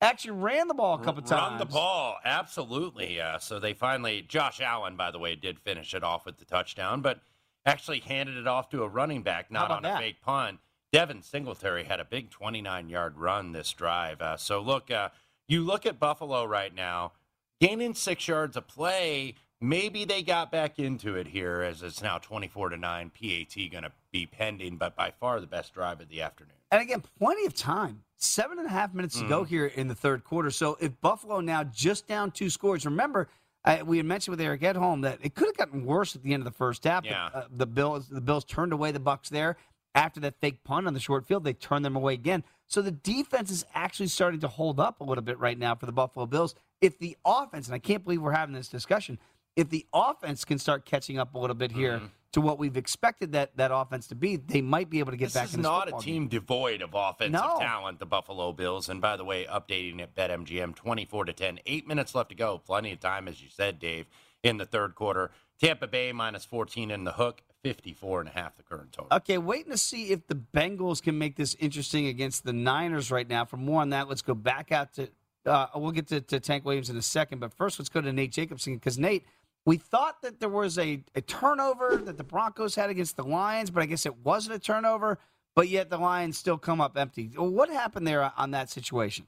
[0.00, 1.52] actually ran the ball a couple of times.
[1.52, 3.20] Run the ball, absolutely.
[3.20, 6.44] Uh, so they finally, Josh Allen, by the way, did finish it off with the
[6.44, 7.20] touchdown, but
[7.66, 9.98] actually handed it off to a running back, not on a that?
[9.98, 10.58] fake punt.
[10.92, 14.20] Devin Singletary had a big 29 yard run this drive.
[14.20, 15.08] Uh, so look, uh,
[15.48, 17.12] you look at Buffalo right now,
[17.60, 19.34] gaining six yards of play.
[19.60, 23.10] Maybe they got back into it here as it's now 24 to 9.
[23.10, 26.52] PAT going to be pending, but by far the best drive of the afternoon.
[26.70, 28.02] And again, plenty of time.
[28.16, 29.48] Seven and a half minutes to go Mhm.
[29.48, 30.50] here in the third quarter.
[30.50, 33.28] So if Buffalo now just down two scores, remember
[33.64, 36.34] uh, we had mentioned with Eric Edholm that it could have gotten worse at the
[36.34, 37.04] end of the first half.
[37.04, 37.30] Yeah.
[37.32, 39.56] Uh, the Bills, the Bills turned away the Bucks there
[39.94, 41.44] after that fake punt on the short field.
[41.44, 42.44] They turned them away again.
[42.66, 45.86] So the defense is actually starting to hold up a little bit right now for
[45.86, 46.54] the Buffalo Bills.
[46.80, 49.18] If the offense, and I can't believe we're having this discussion,
[49.56, 52.02] if the offense can start catching up a little bit here
[52.34, 55.26] to what we've expected that that offense to be, they might be able to get
[55.26, 56.28] This back is this not a team game.
[56.28, 57.58] devoid of offensive No.
[57.60, 58.88] talent, the Buffalo Bills.
[58.88, 61.60] And by the way, updating at BetMGM 24 to 10.
[61.64, 62.58] Eight minutes left to go.
[62.58, 64.06] Plenty of time, as you said, Dave,
[64.42, 65.30] in the third quarter.
[65.60, 69.16] Tampa Bay minus 14 in the hook, 54 and a half the current total.
[69.16, 73.28] Okay, waiting to see if the Bengals can make this interesting against the Niners right
[73.28, 73.44] now.
[73.44, 75.08] For more on that, let's go back out to.
[75.46, 78.12] Uh, we'll get to, to Tank Williams in a second, but first let's go to
[78.12, 79.24] Nate Jacobson because Nate,
[79.66, 83.70] we thought that there was a, a turnover that the Broncos had against the Lions,
[83.70, 85.18] but I guess it wasn't a turnover.
[85.54, 87.30] But yet the Lions still come up empty.
[87.36, 89.26] What happened there on that situation?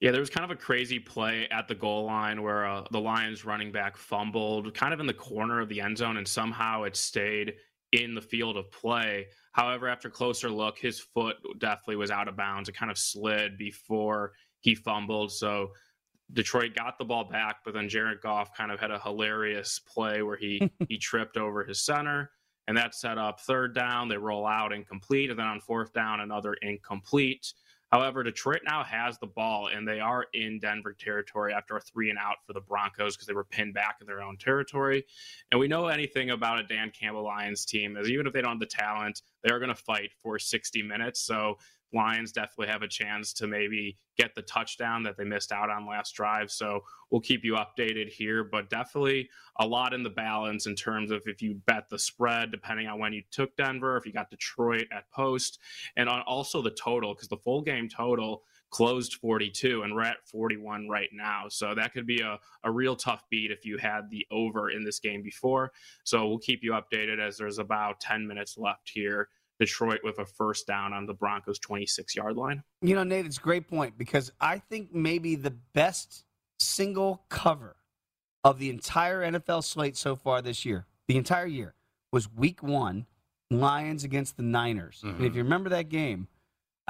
[0.00, 3.00] Yeah, there was kind of a crazy play at the goal line where uh, the
[3.00, 6.84] Lions running back fumbled kind of in the corner of the end zone, and somehow
[6.84, 7.54] it stayed
[7.92, 9.26] in the field of play.
[9.52, 12.68] However, after closer look, his foot definitely was out of bounds.
[12.68, 15.32] It kind of slid before he fumbled.
[15.32, 15.72] So
[16.32, 20.22] Detroit got the ball back, but then Jared Goff kind of had a hilarious play
[20.22, 22.30] where he he tripped over his center,
[22.68, 24.08] and that set up third down.
[24.08, 27.52] They roll out incomplete, and then on fourth down, another incomplete.
[27.90, 32.10] However, Detroit now has the ball and they are in Denver territory after a three
[32.10, 35.04] and out for the Broncos because they were pinned back in their own territory.
[35.50, 38.52] And we know anything about a Dan Campbell Lions team is even if they don't
[38.52, 41.20] have the talent, they're going to fight for 60 minutes.
[41.20, 41.58] So
[41.92, 45.86] Lions definitely have a chance to maybe get the touchdown that they missed out on
[45.86, 46.50] last drive.
[46.50, 51.10] So we'll keep you updated here, but definitely a lot in the balance in terms
[51.10, 54.30] of if you bet the spread, depending on when you took Denver, if you got
[54.30, 55.58] Detroit at post,
[55.96, 60.26] and on also the total, because the full game total closed 42 and we're at
[60.26, 61.44] 41 right now.
[61.48, 64.84] So that could be a, a real tough beat if you had the over in
[64.84, 65.72] this game before.
[66.04, 69.28] So we'll keep you updated as there's about 10 minutes left here
[69.60, 72.64] Detroit with a first down on the Broncos 26 yard line.
[72.82, 76.24] You know, Nate, it's a great point because I think maybe the best
[76.58, 77.76] single cover
[78.42, 81.74] of the entire NFL slate so far this year, the entire year,
[82.10, 83.06] was week one,
[83.50, 85.02] Lions against the Niners.
[85.04, 85.16] Mm-hmm.
[85.16, 86.28] And if you remember that game,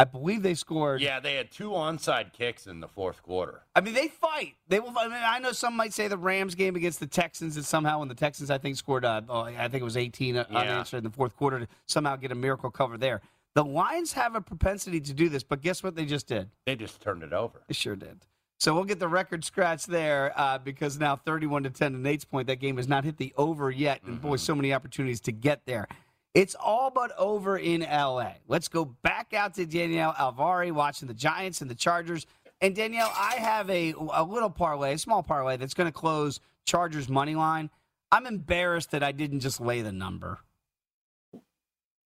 [0.01, 1.03] I believe they scored.
[1.03, 3.65] Yeah, they had two onside kicks in the fourth quarter.
[3.77, 4.55] I mean, they fight.
[4.67, 4.99] They will.
[4.99, 7.99] I mean, I know some might say the Rams game against the Texans is somehow
[7.99, 9.05] when the Texans I think scored.
[9.05, 10.45] Uh, oh, I think it was 18 yeah.
[10.49, 13.21] unanswered in the fourth quarter to somehow get a miracle cover there.
[13.55, 16.49] The Lions have a propensity to do this, but guess what they just did?
[16.65, 17.61] They just turned it over.
[17.69, 18.25] They sure did.
[18.59, 22.25] So we'll get the record scratch there uh, because now 31 to 10 to Nate's
[22.25, 24.29] point, that game has not hit the over yet, and mm-hmm.
[24.29, 25.89] boy, so many opportunities to get there.
[26.35, 28.35] It's all but over in LA.
[28.47, 32.27] Let's go back out to Danielle Alvari watching the Giants and the Chargers.
[32.61, 36.41] And Danielle, I have a, a little parlay, a small parlay that's going to close
[36.67, 37.71] Chargers money line.
[38.13, 40.39] I'm embarrassed that I didn't just lay the number.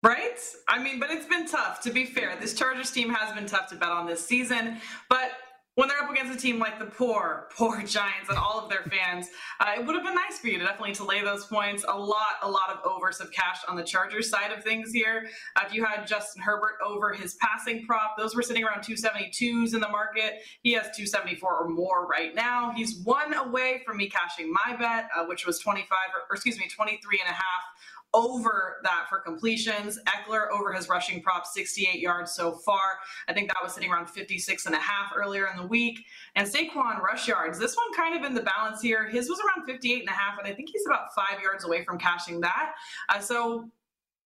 [0.03, 0.37] Right?
[0.67, 2.37] I mean, but it's been tough, to be fair.
[2.39, 4.77] This Chargers team has been tough to bet on this season.
[5.09, 5.31] But
[5.75, 8.83] when they're up against a team like the poor, poor Giants and all of their
[8.83, 11.83] fans, uh, it would have been nice for you to definitely to lay those points.
[11.87, 15.27] A lot, a lot of overs of cash on the Chargers side of things here.
[15.55, 19.73] Uh, if you had Justin Herbert over his passing prop, those were sitting around 272s
[19.73, 20.41] in the market.
[20.61, 22.71] He has 274 or more right now.
[22.75, 26.59] He's one away from me cashing my bet, uh, which was 25 or, or excuse
[26.59, 27.72] me, 23 and a half
[28.13, 29.99] over that for completions.
[30.07, 32.99] Ekeler over his rushing prop, 68 yards so far.
[33.27, 36.05] I think that was sitting around 56 and a half earlier in the week.
[36.35, 39.07] And Saquon rush yards, this one kind of in the balance here.
[39.09, 41.83] His was around 58 and a half, and I think he's about five yards away
[41.83, 42.73] from cashing that.
[43.09, 43.69] Uh, so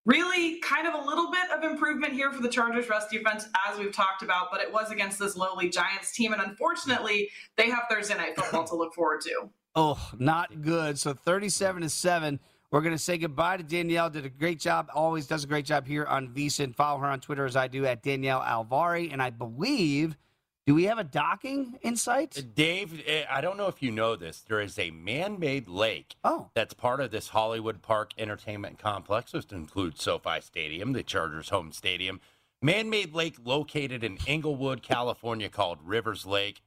[0.06, 3.78] really kind of a little bit of improvement here for the Chargers rest defense, as
[3.78, 6.32] we've talked about, but it was against this lowly Giants team.
[6.34, 9.50] And unfortunately, they have Thursday night football to look forward to.
[9.80, 10.98] Oh, not good.
[10.98, 12.40] So 37 to 7.
[12.70, 14.10] We're going to say goodbye to Danielle.
[14.10, 14.90] Did a great job.
[14.94, 16.76] Always does a great job here on VSIN.
[16.76, 19.12] Follow her on Twitter as I do at Danielle Alvari.
[19.12, 20.18] And I believe,
[20.66, 22.38] do we have a docking in sight?
[22.38, 24.42] Uh, Dave, eh, I don't know if you know this.
[24.42, 26.50] There is a man made lake oh.
[26.56, 31.72] that's part of this Hollywood Park entertainment complex, which includes SoFi Stadium, the Chargers' home
[31.72, 32.20] stadium.
[32.62, 36.62] Man made lake located in Inglewood, California, called Rivers Lake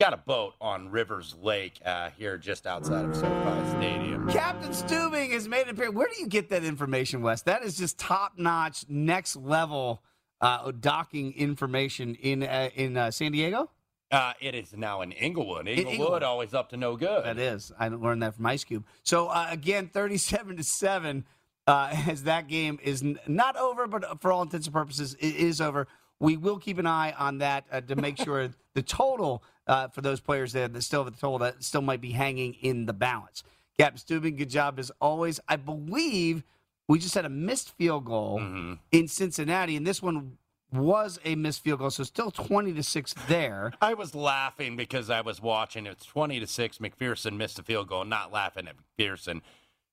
[0.00, 4.28] got a boat on Rivers Lake uh, here just outside of SoFi Stadium.
[4.30, 5.90] Captain Stubing has made it appear.
[5.90, 7.42] Where do you get that information, Wes?
[7.42, 10.02] That is just top notch, next level
[10.40, 13.70] uh, docking information in uh, in uh, San Diego.
[14.10, 15.68] Uh, it is now in Inglewood.
[15.68, 17.24] Inglewood, Inglewood, always up to no good.
[17.24, 17.70] That is.
[17.78, 18.86] I learned that from Ice Cube.
[19.02, 21.26] So uh, again, thirty-seven to seven.
[21.66, 25.60] as that game is n- not over, but for all intents and purposes, it is
[25.60, 25.86] over.
[26.18, 30.20] We will keep an eye on that to make sure the total uh, for those
[30.20, 33.44] players that, that still have the total that still might be hanging in the balance.
[33.78, 35.38] Captain Stubing, good job as always.
[35.48, 36.42] I believe
[36.88, 38.74] we just had a missed field goal mm-hmm.
[38.90, 40.38] in Cincinnati, and this one
[40.72, 43.72] was a missed field goal, so still 20 to 6 there.
[43.80, 45.86] I was laughing because I was watching.
[45.86, 46.78] It's 20 to 6.
[46.78, 49.40] McPherson missed a field goal, not laughing at McPherson.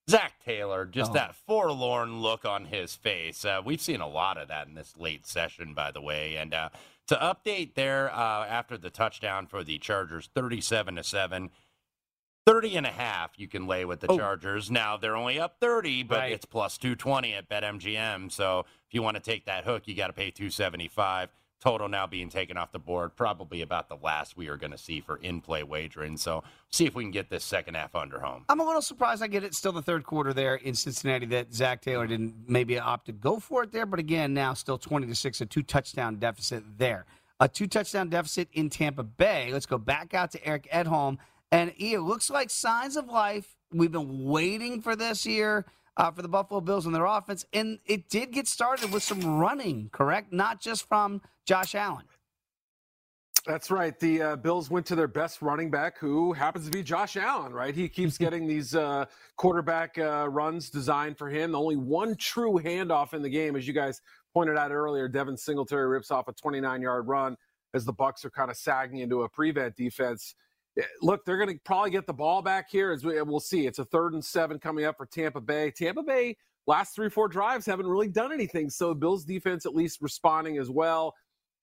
[0.09, 1.13] Zac Taylor, just oh.
[1.15, 3.45] that forlorn look on his face.
[3.45, 6.35] Uh, we've seen a lot of that in this late session, by the way.
[6.37, 6.69] And uh,
[7.07, 11.49] to update there uh, after the touchdown for the Chargers, 37 to 7.
[12.45, 14.17] 30 and a half you can lay with the oh.
[14.17, 14.71] Chargers.
[14.71, 16.31] Now they're only up 30, but right.
[16.31, 18.31] it's plus 220 at BetMGM.
[18.31, 21.29] So if you want to take that hook, you got to pay 275.
[21.59, 24.77] Total now being taken off the board, probably about the last we are going to
[24.77, 26.15] see for in-play wagering.
[26.17, 28.45] So see if we can get this second half under home.
[28.47, 31.53] I'm a little surprised I get it still the third quarter there in Cincinnati that
[31.53, 35.07] Zac Taylor didn't maybe opt to go for it there, but again now still 20
[35.07, 37.05] to six, a two touchdown deficit there.
[37.39, 39.51] a two touchdown deficit in Tampa Bay.
[39.51, 41.17] Let's go back out to Eric Edholm.
[41.51, 43.55] And it looks like signs of life.
[43.71, 45.65] We've been waiting for this year
[45.97, 47.45] uh, for the Buffalo Bills and their offense.
[47.53, 50.31] And it did get started with some running, correct?
[50.31, 52.05] Not just from Josh Allen.
[53.45, 53.97] That's right.
[53.97, 57.53] The uh, Bills went to their best running back, who happens to be Josh Allen,
[57.53, 57.73] right?
[57.73, 59.05] He keeps getting these uh,
[59.37, 61.55] quarterback uh, runs designed for him.
[61.55, 64.01] Only one true handoff in the game, as you guys
[64.33, 65.07] pointed out earlier.
[65.07, 67.37] Devin Singletary rips off a 29 yard run
[67.73, 70.35] as the Bucs are kind of sagging into a prevent defense.
[71.01, 72.91] Look, they're going to probably get the ball back here.
[72.91, 75.71] As we, we'll see, it's a third and seven coming up for Tampa Bay.
[75.71, 76.35] Tampa Bay
[76.67, 80.69] last three four drives haven't really done anything, so Bills defense at least responding as
[80.69, 81.15] well.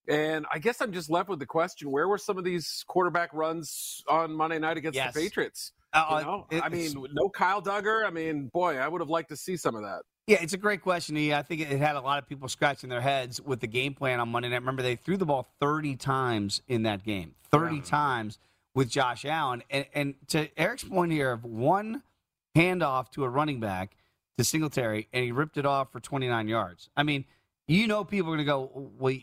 [0.07, 3.29] And I guess I'm just left with the question: Where were some of these quarterback
[3.33, 5.13] runs on Monday night against Yes.
[5.13, 5.71] the Patriots?
[5.93, 6.47] Uh, you know?
[6.51, 8.05] it- I mean, no Kyle Dugger.
[8.05, 10.01] I mean, boy, I would have liked to see some of that.
[10.27, 11.15] Yeah, it's a great question.
[11.31, 14.19] I think it had a lot of people scratching their heads with the game plan
[14.19, 14.57] on Monday night.
[14.57, 18.39] Remember, they threw the ball 30 times in that game, 30 times
[18.75, 19.63] with Josh Allen.
[19.71, 22.03] And, and to Eric's point here of one
[22.55, 23.95] handoff to a running back
[24.37, 26.89] to Singletary, and he ripped it off for 29 yards.
[26.95, 27.25] I mean,
[27.67, 29.15] you know, people are going to go, well,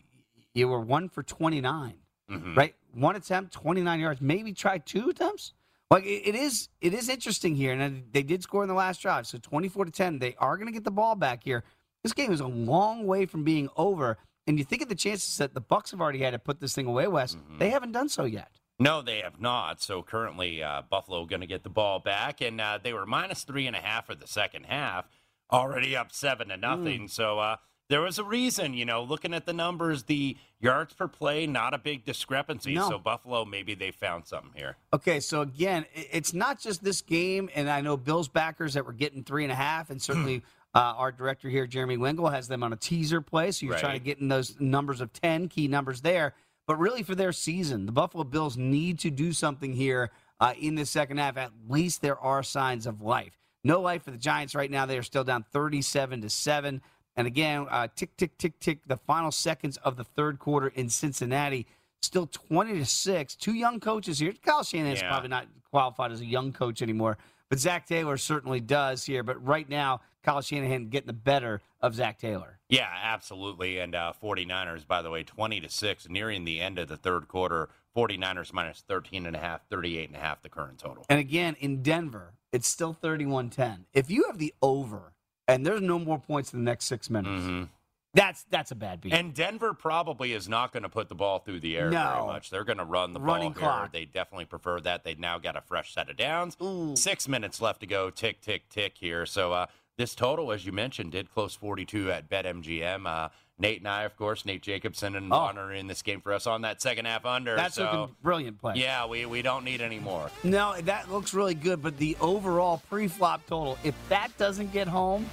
[0.54, 1.94] you were one for 29,
[2.30, 2.56] Mhm.
[2.56, 2.74] right?
[2.94, 4.20] One attempt, 29 yards.
[4.20, 5.52] Maybe try two attempts.
[5.90, 9.26] Like it, is, it is interesting here, and they did score in the last drive,
[9.26, 10.18] so 24 to 10.
[10.18, 11.64] They are going to get the ball back here.
[12.02, 15.36] This game is a long way from being over, and you think of the chances
[15.36, 17.36] that the Bucs have already had to put this thing away, Wes.
[17.58, 18.50] They haven't done so yet.
[18.78, 19.80] No, they have not.
[19.80, 23.44] So currently, uh, Buffalo going to get the ball back, and uh, they were minus
[23.44, 25.06] three and a half for the second half,
[25.52, 27.06] already up seven to nothing.
[27.08, 27.56] So uh,
[27.88, 31.74] there was a reason, you know, looking at the numbers, the yards per play, not
[31.74, 32.74] a big discrepancy.
[32.74, 32.88] No.
[32.88, 34.76] So Buffalo, maybe they found something here.
[34.94, 38.92] Okay, so again, it's not just this game, and I know Bills backers that were
[38.94, 40.42] getting three and a half, and certainly
[40.74, 43.98] uh, our director here, Jeremy Wingle, has them on a teaser play, so you're trying
[43.98, 46.34] to get in those numbers of 10, key numbers there.
[46.66, 50.10] But really, for their season, the Buffalo Bills need to do something here
[50.40, 51.36] uh, in the second half.
[51.36, 53.38] At least there are signs of life.
[53.64, 54.86] No life for the Giants right now.
[54.86, 56.80] They are still down 37 to 7.
[57.16, 60.88] And again, uh, tick, tick, tick, tick, the final seconds of the third quarter in
[60.88, 61.66] Cincinnati,
[62.00, 63.36] still 20 to 6.
[63.36, 64.32] Two young coaches here.
[64.44, 65.08] Kyle Shanahan's Yeah.
[65.10, 69.22] probably not qualified as a young coach anymore, but Zac Taylor certainly does here.
[69.22, 72.58] But right now, Kyle Shanahan getting the better of Zac Taylor.
[72.68, 73.78] Yeah, absolutely.
[73.78, 77.28] And uh, 49ers, by the way, 20 to 6, nearing the end of the third
[77.28, 77.68] quarter.
[77.96, 81.04] 49ers minus 13 and a half, 38 and a half, the current total.
[81.10, 83.84] And again, in Denver, it's still 31 10.
[83.92, 85.12] If you have the over
[85.46, 87.68] and there's no more points in the next six minutes,
[88.14, 89.12] that's that's a bad beat.
[89.12, 92.26] And Denver probably is not going to put the ball through the air very No.
[92.26, 92.48] much.
[92.48, 93.68] They're going to run the Running ball here.
[93.68, 93.92] clock.
[93.92, 95.04] They definitely prefer that.
[95.04, 96.56] They've now got a fresh set of downs.
[97.00, 98.08] Six minutes left to go.
[98.10, 99.24] Tick, tick, tick here.
[99.26, 99.66] So uh,
[99.98, 103.06] this total, as you mentioned, did close 42 at BetMGM.
[103.06, 103.28] Uh,
[103.58, 105.68] Nate and I, of course, Nate Jacobson and Oh.
[105.70, 107.54] in this game for us on that second half under.
[107.54, 108.74] that's so, looking brilliant play.
[108.76, 110.30] yeah, we, we don't need any more.
[110.42, 115.26] No, that looks really good, but the overall pre-flop total, if that doesn't get home,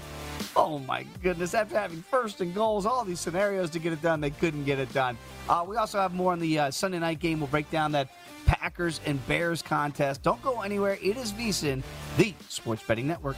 [0.55, 1.53] oh my goodness!
[1.53, 4.77] After having first and goals, all these scenarios to get it done, they couldn't get
[4.79, 5.17] it done.
[5.47, 7.39] Uh, we also have more on the uh, Sunday night game.
[7.39, 8.09] We'll break down that
[8.45, 10.21] Packers and Bears contest.
[10.21, 10.99] Don't go anywhere.
[11.01, 11.81] It is VSIN,
[12.17, 13.37] the Sports Betting Network.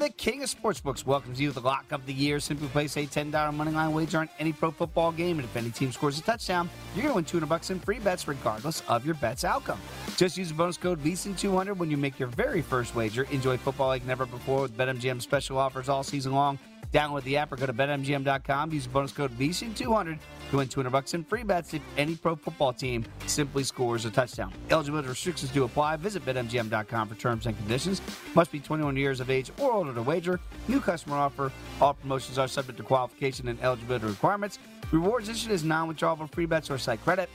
[0.00, 2.40] The king of sportsbooks, welcomes you to the lock of the year.
[2.40, 5.70] Simply place a $10 money line wager on any pro football game, and if any
[5.70, 9.04] team scores a touchdown, you're going to win 200 bucks in free bets regardless of
[9.04, 9.80] your bet's outcome.
[10.16, 13.24] Just use the bonus code VSIN200 when you make your very first wager.
[13.24, 16.58] Enjoy football like never before with BetMGM special offers all season long.
[16.92, 18.72] Download the app or go to betmgm.com.
[18.72, 20.18] Use bonus code VSIN200
[20.50, 24.10] to win 200 bucks in free bets if any pro football team simply scores a
[24.10, 24.52] touchdown.
[24.70, 25.96] Eligibility restrictions do apply.
[25.96, 28.02] Visit betmgm.com for terms and conditions.
[28.34, 30.40] Must be 21 years of age or older to wager.
[30.66, 31.52] New customer offer.
[31.80, 34.58] All promotions are subject to qualification and eligibility requirements.
[34.90, 37.30] Rewards issued as non-withdrawable free bets or site credit.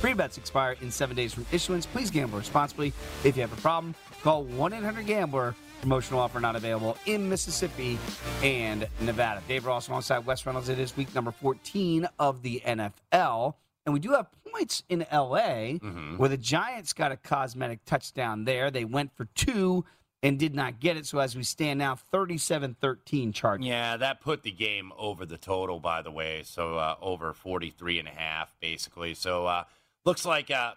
[0.00, 1.86] Free bets expire in seven days from issuance.
[1.86, 2.92] Please gamble responsibly.
[3.22, 5.54] If you have a problem, call 1-800-GAMBLER.
[5.80, 7.98] Promotional offer not available in Mississippi
[8.42, 9.42] and Nevada.
[9.48, 10.68] Dave Ross alongside Wes Reynolds.
[10.68, 13.54] It is week number 14 of the NFL.
[13.86, 15.78] And we do have points in LA
[16.18, 18.70] where the Giants got a cosmetic touchdown there.
[18.70, 19.86] They went for two
[20.22, 21.06] and did not get it.
[21.06, 23.66] So as we stand now, 37 13 Chargers.
[23.66, 26.42] Yeah, that put the game over the total, by the way.
[26.44, 29.14] So uh, over 43 and a half, basically.
[29.14, 29.64] So uh,
[30.04, 30.72] looks like uh,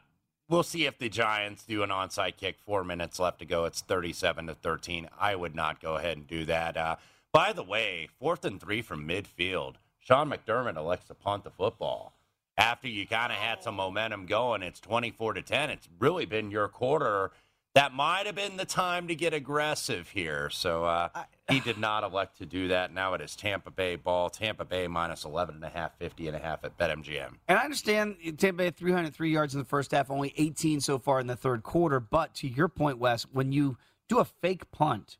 [0.49, 2.57] we'll see if the Giants do an onside kick.
[2.65, 3.65] Four minutes left to go.
[3.65, 5.09] It's 37 to 13.
[5.19, 6.77] I would not go ahead and do that.
[6.77, 6.95] Uh,
[7.31, 9.75] by the way, fourth and three from midfield.
[9.99, 12.13] Sean McDermott elects to punt the football.
[12.57, 15.69] After you kind of had some momentum going, it's 24 to 10.
[15.71, 17.31] It's really been your quarter.
[17.75, 20.51] That might have been the time to get aggressive here.
[20.51, 21.09] So uh,
[21.49, 22.93] he did not elect to do that.
[22.93, 24.29] Now it is Tampa Bay ball.
[24.29, 27.33] Tampa Bay minus 11 and a half, 50 and a half at BetMGM.
[27.47, 31.19] And I understand Tampa Bay 303 yards in the first half, only 18 so far
[31.19, 31.99] in the third quarter.
[31.99, 35.17] But to your point, Wes, when you do a fake punt,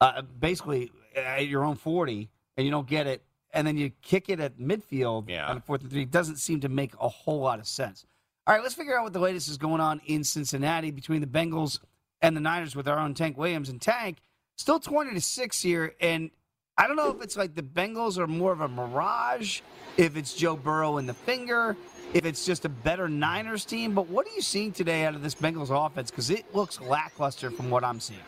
[0.00, 3.22] uh, basically at your own 40, and you don't get it,
[3.52, 6.70] and then you kick it at midfield on the fourth and three, doesn't seem to
[6.70, 8.06] make a whole lot of sense.
[8.44, 11.28] All right, let's figure out what the latest is going on in Cincinnati between the
[11.28, 11.78] Bengals
[12.20, 14.18] and the Niners with our own Tank Williams and Tank.
[14.56, 15.94] Still 20 to 6 here.
[16.00, 16.28] And
[16.76, 19.60] I don't know if it's like the Bengals are more of a mirage,
[19.96, 21.76] if it's Joe Burrow in the finger,
[22.14, 23.94] if it's just a better Niners team.
[23.94, 26.10] But what are you seeing today out of this Bengals offense?
[26.10, 28.18] Because it looks lackluster from what I'm seeing.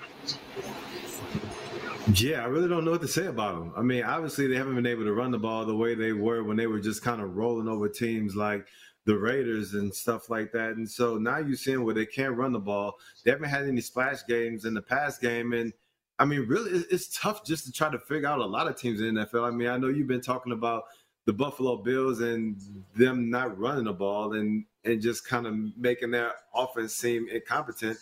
[2.12, 3.72] Yeah, I really don't know what to say about them.
[3.76, 6.44] I mean, obviously they haven't been able to run the ball the way they were
[6.44, 8.68] when they were just kind of rolling over teams like
[9.06, 10.76] the Raiders and stuff like that.
[10.76, 12.94] And so now you're seeing where they can't run the ball.
[13.24, 15.52] They haven't had any splash games in the past game.
[15.52, 15.72] And
[16.18, 19.00] I mean, really, it's tough just to try to figure out a lot of teams
[19.00, 19.46] in the NFL.
[19.46, 20.84] I mean, I know you've been talking about
[21.26, 22.60] the Buffalo Bills and
[22.96, 27.96] them not running the ball and and just kind of making their offense seem incompetent.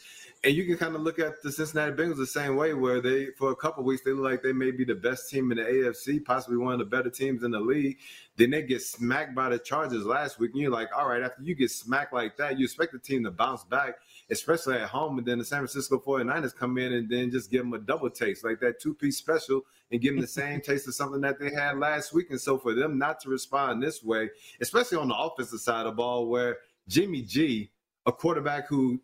[0.45, 3.26] And you can kind of look at the Cincinnati Bengals the same way, where they,
[3.38, 5.62] for a couple weeks, they look like they may be the best team in the
[5.62, 7.99] AFC, possibly one of the better teams in the league.
[8.36, 11.45] Then they get smacked by the Chargers last week, and you're like, all right, after
[11.45, 13.99] you get smacked like that, you expect the team to bounce back,
[14.30, 15.16] especially at home.
[15.18, 18.11] And then the San Francisco 49ers come in and then just give them a double
[18.11, 19.61] taste, like that two piece special,
[19.93, 22.30] and give them the same taste of something that they had last week.
[22.30, 24.28] And so for them not to respond this way,
[24.61, 27.70] especially on the offensive side of the ball, where Jimmy G,
[28.07, 29.01] a quarterback who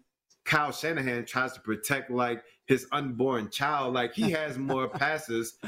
[0.48, 3.92] Kyle Shanahan tries to protect like his unborn child.
[3.92, 5.58] Like he has more passes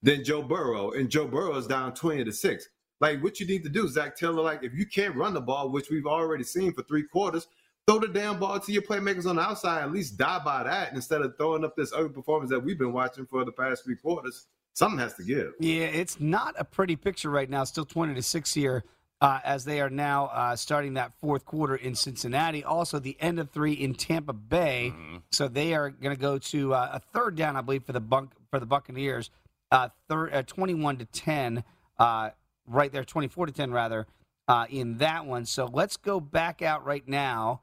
[0.00, 2.68] than Joe Burrow, and Joe Burrow is down 20 to 6.
[3.00, 5.70] Like what you need to do, Zac Taylor, like if you can't run the ball,
[5.70, 7.48] which we've already seen for three quarters,
[7.86, 9.82] throw the damn ball to your playmakers on the outside.
[9.82, 12.92] At least die by that instead of throwing up this ugly performance that we've been
[12.92, 14.46] watching for the past three quarters.
[14.72, 15.54] Something has to give.
[15.58, 17.64] Yeah, it's not a pretty picture right now.
[17.64, 18.84] Still 20 to 6 here.
[19.20, 22.62] Uh, as they are now uh, starting that fourth quarter in Cincinnati.
[22.62, 24.92] Also, the end of three in Tampa Bay.
[25.32, 28.00] So they are going to go to uh, a third down, I believe, for the
[28.00, 29.30] bunk for the Buccaneers.
[29.70, 31.64] Uh, third, uh, twenty-one to ten,
[31.98, 32.30] uh,
[32.66, 34.06] right there, twenty-four to ten rather,
[34.46, 35.44] uh, in that one.
[35.44, 37.60] So let's go back out right now.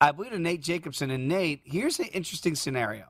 [0.00, 1.60] I believe to Nate Jacobson and Nate.
[1.64, 3.06] Here's an interesting scenario.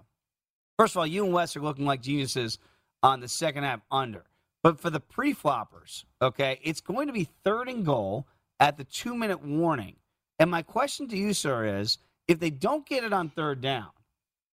[0.79, 2.59] First of all, you and Wes are looking like geniuses
[3.03, 4.25] on the second half under.
[4.65, 8.27] But for the pre-floppers, okay, it's going to be third and goal
[8.59, 9.97] at the two-minute warning.
[10.39, 13.91] And my question to you, sir, is if they don't get it on third down,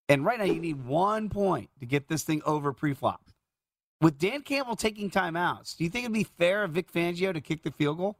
[0.09, 3.31] and right now you need one point to get this thing over pre-flop.
[4.01, 7.39] With Dan Campbell taking timeouts, do you think it'd be fair of Vic Fangio to
[7.39, 8.17] kick the field goal?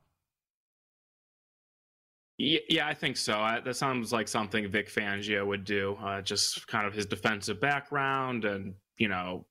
[2.38, 3.34] Yeah, I think so.
[3.64, 5.98] That sounds like something Vic Fangio would do.
[6.02, 9.46] Uh, just kind of his defensive background, and you know,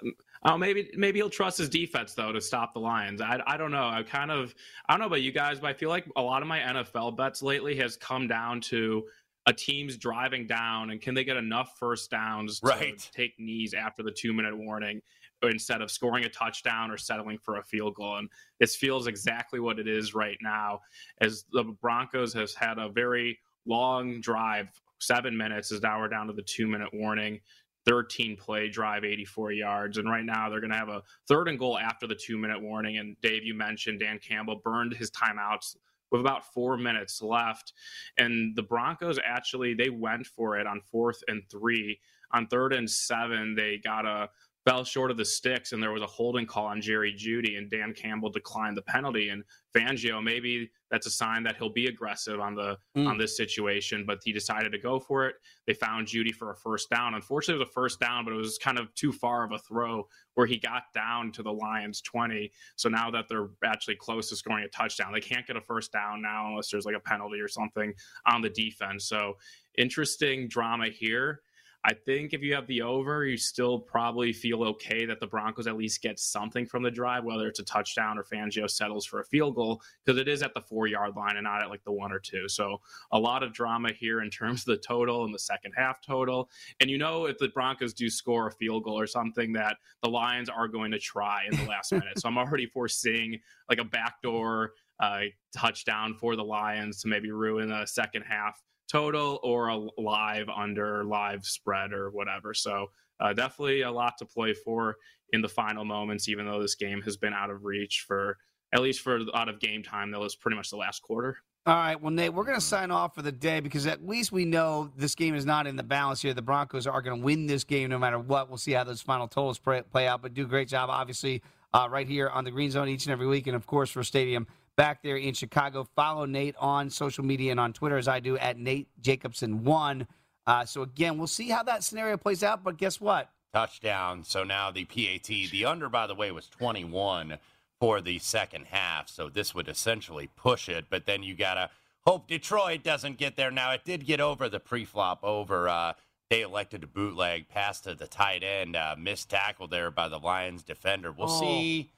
[0.00, 0.14] um,
[0.44, 3.20] oh, maybe maybe he'll trust his defense though to stop the Lions.
[3.20, 3.88] I, I don't know.
[3.88, 4.54] I kind of
[4.88, 7.16] I don't know about you guys, but I feel like a lot of my NFL
[7.16, 9.04] bets lately has come down to
[9.46, 13.10] a team's driving down and can they get enough first downs to Right.
[13.12, 15.00] take knees after the two minute warning
[15.42, 18.18] instead of scoring a touchdown or settling for a field goal.
[18.18, 18.28] And
[18.60, 20.80] this feels exactly what it is right now,
[21.20, 24.68] as the Broncos has had a very long drive.
[25.00, 27.40] Seven minutes is now we're down to the two minute warning.
[27.86, 29.98] 13 play drive, 84 yards.
[29.98, 32.60] And right now they're going to have a third and goal after the two minute
[32.60, 32.98] warning.
[32.98, 35.76] And Dave, you mentioned Dan Campbell burned his timeouts
[36.10, 37.72] with about four minutes left.
[38.18, 41.98] And the Broncos actually, they went for it on fourth and three.
[42.32, 44.28] On third and seven, they got a
[44.64, 47.68] fell short of the sticks and there was a holding call on Jerry Jeudy and
[47.68, 49.30] Dan Campbell declined the penalty.
[49.30, 49.42] And
[49.74, 53.08] Fangio maybe that's a sign that he'll be aggressive on the Mm.
[53.08, 55.36] on this situation but he decided to go for it.
[55.66, 57.14] They found Jeudy for a first down.
[57.14, 59.58] Unfortunately it was a first down but it was kind of too far of a
[59.58, 64.28] throw where he got down to the Lions 20 so now that they're actually close
[64.28, 67.00] to scoring a touchdown they can't get a first down now unless there's like a
[67.00, 67.92] penalty or something
[68.26, 69.06] on the defense.
[69.06, 69.38] So
[69.76, 71.40] interesting drama here
[71.84, 75.66] I think if you have the over, you still probably feel okay that the Broncos
[75.66, 79.20] at least get something from the drive, whether it's a touchdown or Fangio settles for
[79.20, 81.82] a field goal, because it is at the four yard line and not at like
[81.82, 82.48] the one or two.
[82.48, 82.80] So
[83.10, 86.48] a lot of drama here in terms of the total and the second half total.
[86.78, 90.08] And you know, if the Broncos do score a field goal or something, that the
[90.08, 92.20] Lions are going to try in the last minute.
[92.20, 95.22] So I'm already foreseeing like a backdoor uh,
[95.52, 98.62] touchdown for the Lions to maybe ruin the second half
[98.92, 102.52] total or a live under live spread or whatever.
[102.52, 102.88] So
[103.18, 104.96] uh, definitely a lot to play for
[105.32, 108.36] in the final moments, even though this game has been out of reach for
[108.74, 110.10] at least for out of game time.
[110.10, 111.38] That was pretty much the last quarter.
[111.64, 114.32] All right, well, Nate, we're going to sign off for the day because at least
[114.32, 116.34] we know this game is not in the balance here.
[116.34, 118.48] The Broncos are going to win this game no matter what.
[118.48, 121.40] We'll see how those final totals play, play out, but do a great job, obviously,
[121.72, 123.46] uh, right here on the Green Zone each and every week.
[123.46, 125.86] And, of course, for Stadium back there in Chicago.
[125.96, 130.06] Follow Nate on social media and on Twitter as I do at Nate Jacobson1.
[130.46, 133.30] Uh, so, again, we'll see how that scenario plays out, but guess what?
[133.54, 134.24] touchdown.
[134.24, 137.36] So now the PAT, the under, by the way, was 21
[137.80, 139.10] for the second half.
[139.10, 140.86] So this would essentially push it.
[140.88, 141.68] But then you got to
[142.06, 143.50] hope Detroit doesn't get there.
[143.50, 145.68] Now, it did get over the pre-flop over.
[145.68, 145.92] Uh,
[146.30, 150.18] they elected to bootleg pass to the tight end, uh, missed tackle there by the
[150.18, 151.12] Lions defender.
[151.12, 151.40] We'll Oh.
[151.40, 151.90] see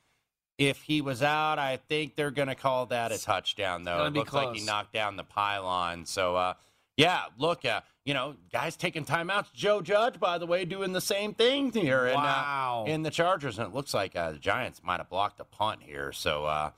[0.59, 1.59] if he was out.
[1.59, 4.05] I think they're going to call that a touchdown, though.
[4.07, 6.07] It looks like he knocked down the pylon.
[6.07, 6.55] So, uh,
[6.97, 9.53] yeah, look, uh, you know, guys taking timeouts.
[9.53, 12.85] Joe Judge, by the way, doing the same thing here in, Wow.
[12.87, 13.59] uh, in the Chargers.
[13.59, 16.13] And it looks like uh, the Giants might have blocked a punt here.
[16.13, 16.71] So, uh,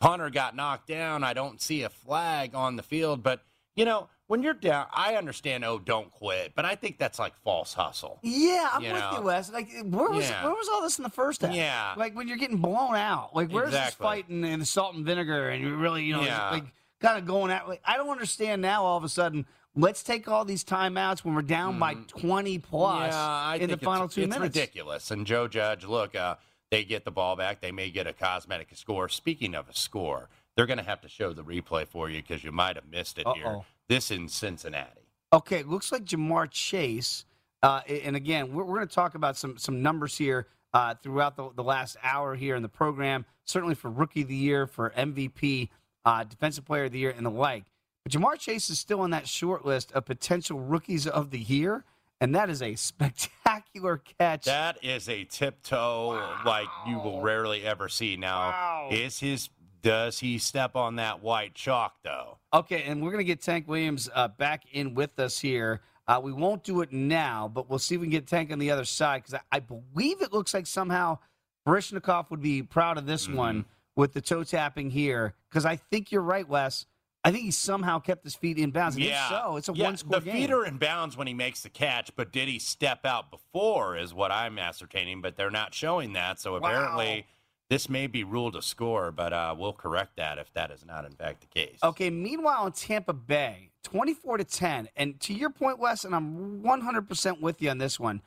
[0.00, 1.22] punter got knocked down.
[1.22, 3.22] I don't see a flag on the field.
[3.22, 3.42] But,
[3.76, 6.54] you know, when you're down, I understand, oh, don't quit.
[6.54, 8.18] But I think that's like false hustle.
[8.22, 9.18] Yeah, I'm You with know?
[9.18, 9.52] you, Wes.
[9.52, 10.42] Like, where was Yeah.
[10.44, 11.54] where was all this in the first half?
[11.54, 11.92] Yeah.
[11.98, 13.36] like when you're getting blown out.
[13.36, 14.04] Like, where's this Exactly.
[14.04, 16.48] fighting and the salt and vinegar, and you're really, you know, Yeah.
[16.48, 16.64] like
[16.98, 17.68] kind of going at.
[17.68, 18.86] Like, I don't understand now.
[18.86, 19.44] All of a sudden,
[19.76, 23.58] let's take all these timeouts when we're down by 20 plus Mm.
[23.58, 24.56] Yeah, in the final two it's minutes.
[24.56, 25.10] ridiculous.
[25.10, 26.36] And Joe Judge, look, uh,
[26.70, 27.60] they get the ball back.
[27.60, 29.10] They may get a cosmetic score.
[29.10, 32.42] Speaking of a score, they're going to have to show the replay for you because
[32.42, 33.60] you might have missed it here.
[33.92, 35.02] This in Cincinnati.
[35.34, 37.26] Okay, looks like Ja'Marr Chase.
[37.62, 41.36] Uh, and again, we're, we're going to talk about some some numbers here uh, throughout
[41.36, 43.26] the, the last hour here in the program.
[43.44, 45.68] Certainly for Rookie of the Year, for MVP,
[46.06, 47.64] uh, Defensive Player of the Year, and the like.
[48.02, 51.84] But Ja'Marr Chase is still on that short list of potential Rookies of the Year,
[52.18, 54.46] and that is a spectacular catch.
[54.46, 58.16] That is a tiptoe like you will rarely ever see.
[58.16, 59.50] Now, is his
[59.82, 62.38] does he step on that white chalk though?
[62.54, 65.80] Okay, and we're going to get Tank Williams uh, back in with us here.
[66.06, 68.58] Uh, we won't do it now, but we'll see if we can get Tank on
[68.58, 71.18] the other side because I, I believe it looks like somehow
[71.66, 73.64] Baryshnikov would be proud of this one
[73.94, 76.86] with the toe tapping here because I think you're right, Wes.
[77.24, 78.96] I think he somehow kept his feet in bounds.
[78.96, 79.24] And yeah.
[79.24, 81.62] if so, it's a yeah, one score The feet are in bounds when he makes
[81.62, 85.72] the catch, but did he step out before is what I'm ascertaining, but they're not
[85.72, 86.40] showing that.
[86.40, 87.26] So apparently
[87.72, 91.06] this may be ruled a score, but uh, we'll correct that if that is not
[91.06, 91.78] in fact the case.
[91.82, 94.90] Okay, meanwhile in Tampa Bay, 24 to 10.
[94.94, 98.20] And to your point, Wes, and I'm 100% with you on this one,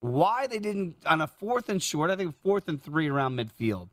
[0.00, 3.88] why they didn't, on a fourth and short, I think fourth and three around midfield,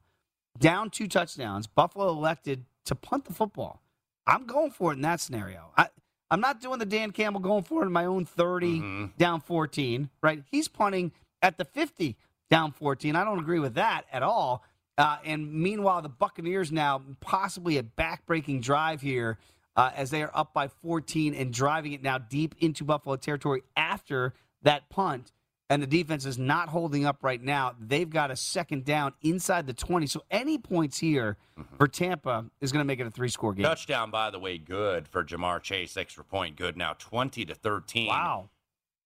[0.59, 3.81] down two touchdowns, Buffalo elected to punt the football.
[4.25, 5.71] I'm going for it in that scenario.
[5.77, 5.87] I,
[6.29, 10.09] I'm not doing the Dan Campbell going for it in my own 30 down 14,
[10.21, 10.43] right?
[10.51, 12.17] He's punting at the 50
[12.49, 13.15] down 14.
[13.15, 14.65] I don't agree with that at all.
[14.97, 19.37] Uh, and meanwhile, the Buccaneers now possibly a back-breaking drive here
[19.75, 23.63] uh, as they are up by 14 and driving it now deep into Buffalo territory
[23.75, 24.33] after
[24.63, 25.31] that punt.
[25.69, 27.75] And the defense is not holding up right now.
[27.77, 30.07] They've got a second down inside the 20.
[30.07, 31.35] So any points here
[31.77, 33.65] for Tampa is going to make it a three-score game.
[33.65, 35.97] Touchdown, by the way, good for Ja'Marr Chase.
[35.97, 38.07] Extra point, good now, twenty to thirteen.
[38.07, 38.49] Wow.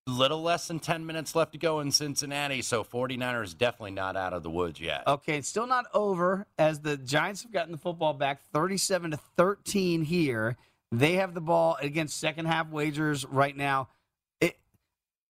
[0.08, 4.34] Little less than ten minutes left to go in Cincinnati, so 49ers definitely not out
[4.34, 5.04] of the woods yet.
[5.06, 9.18] Okay, it's still not over as the Giants have gotten the football back 37 to
[9.38, 10.58] 13 here.
[10.92, 13.90] They have the ball against second half wagers right now.
[14.42, 14.58] It,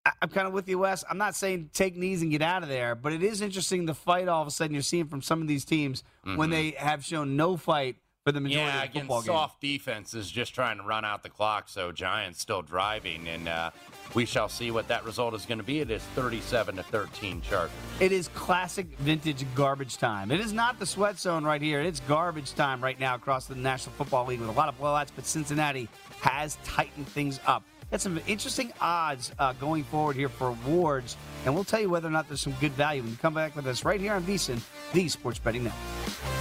[0.06, 1.04] I- I'm kind of with you, Wes.
[1.10, 3.94] I'm not saying take knees and get out of there, but it is interesting the
[3.94, 6.52] fight all of a sudden you're seeing from some of these teams when Mhm.
[6.52, 9.28] they have shown no fight for the majority Yeah, of the again, football game.
[9.28, 13.48] soft defense is just trying to run out the clock, so Giants still driving, and
[13.48, 13.72] uh,
[14.14, 15.80] we shall see what that result is going to be.
[15.80, 17.72] It is 37 to 13 Chargers.
[18.00, 20.30] It is classic vintage garbage time.
[20.32, 21.82] It is not the sweat zone right here.
[21.82, 25.10] It's garbage time right now across the National Football League with a lot of blowouts,
[25.16, 25.90] but Cincinnati
[26.22, 27.64] has tightened things up.
[27.90, 32.08] Got some interesting odds uh, going forward here for awards, and we'll tell you whether
[32.08, 34.24] or not there's some good value when you come back with us right here on
[34.24, 34.62] VSIN,
[34.94, 36.41] the Sports Betting Network.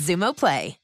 [0.00, 0.79] Xumo Play.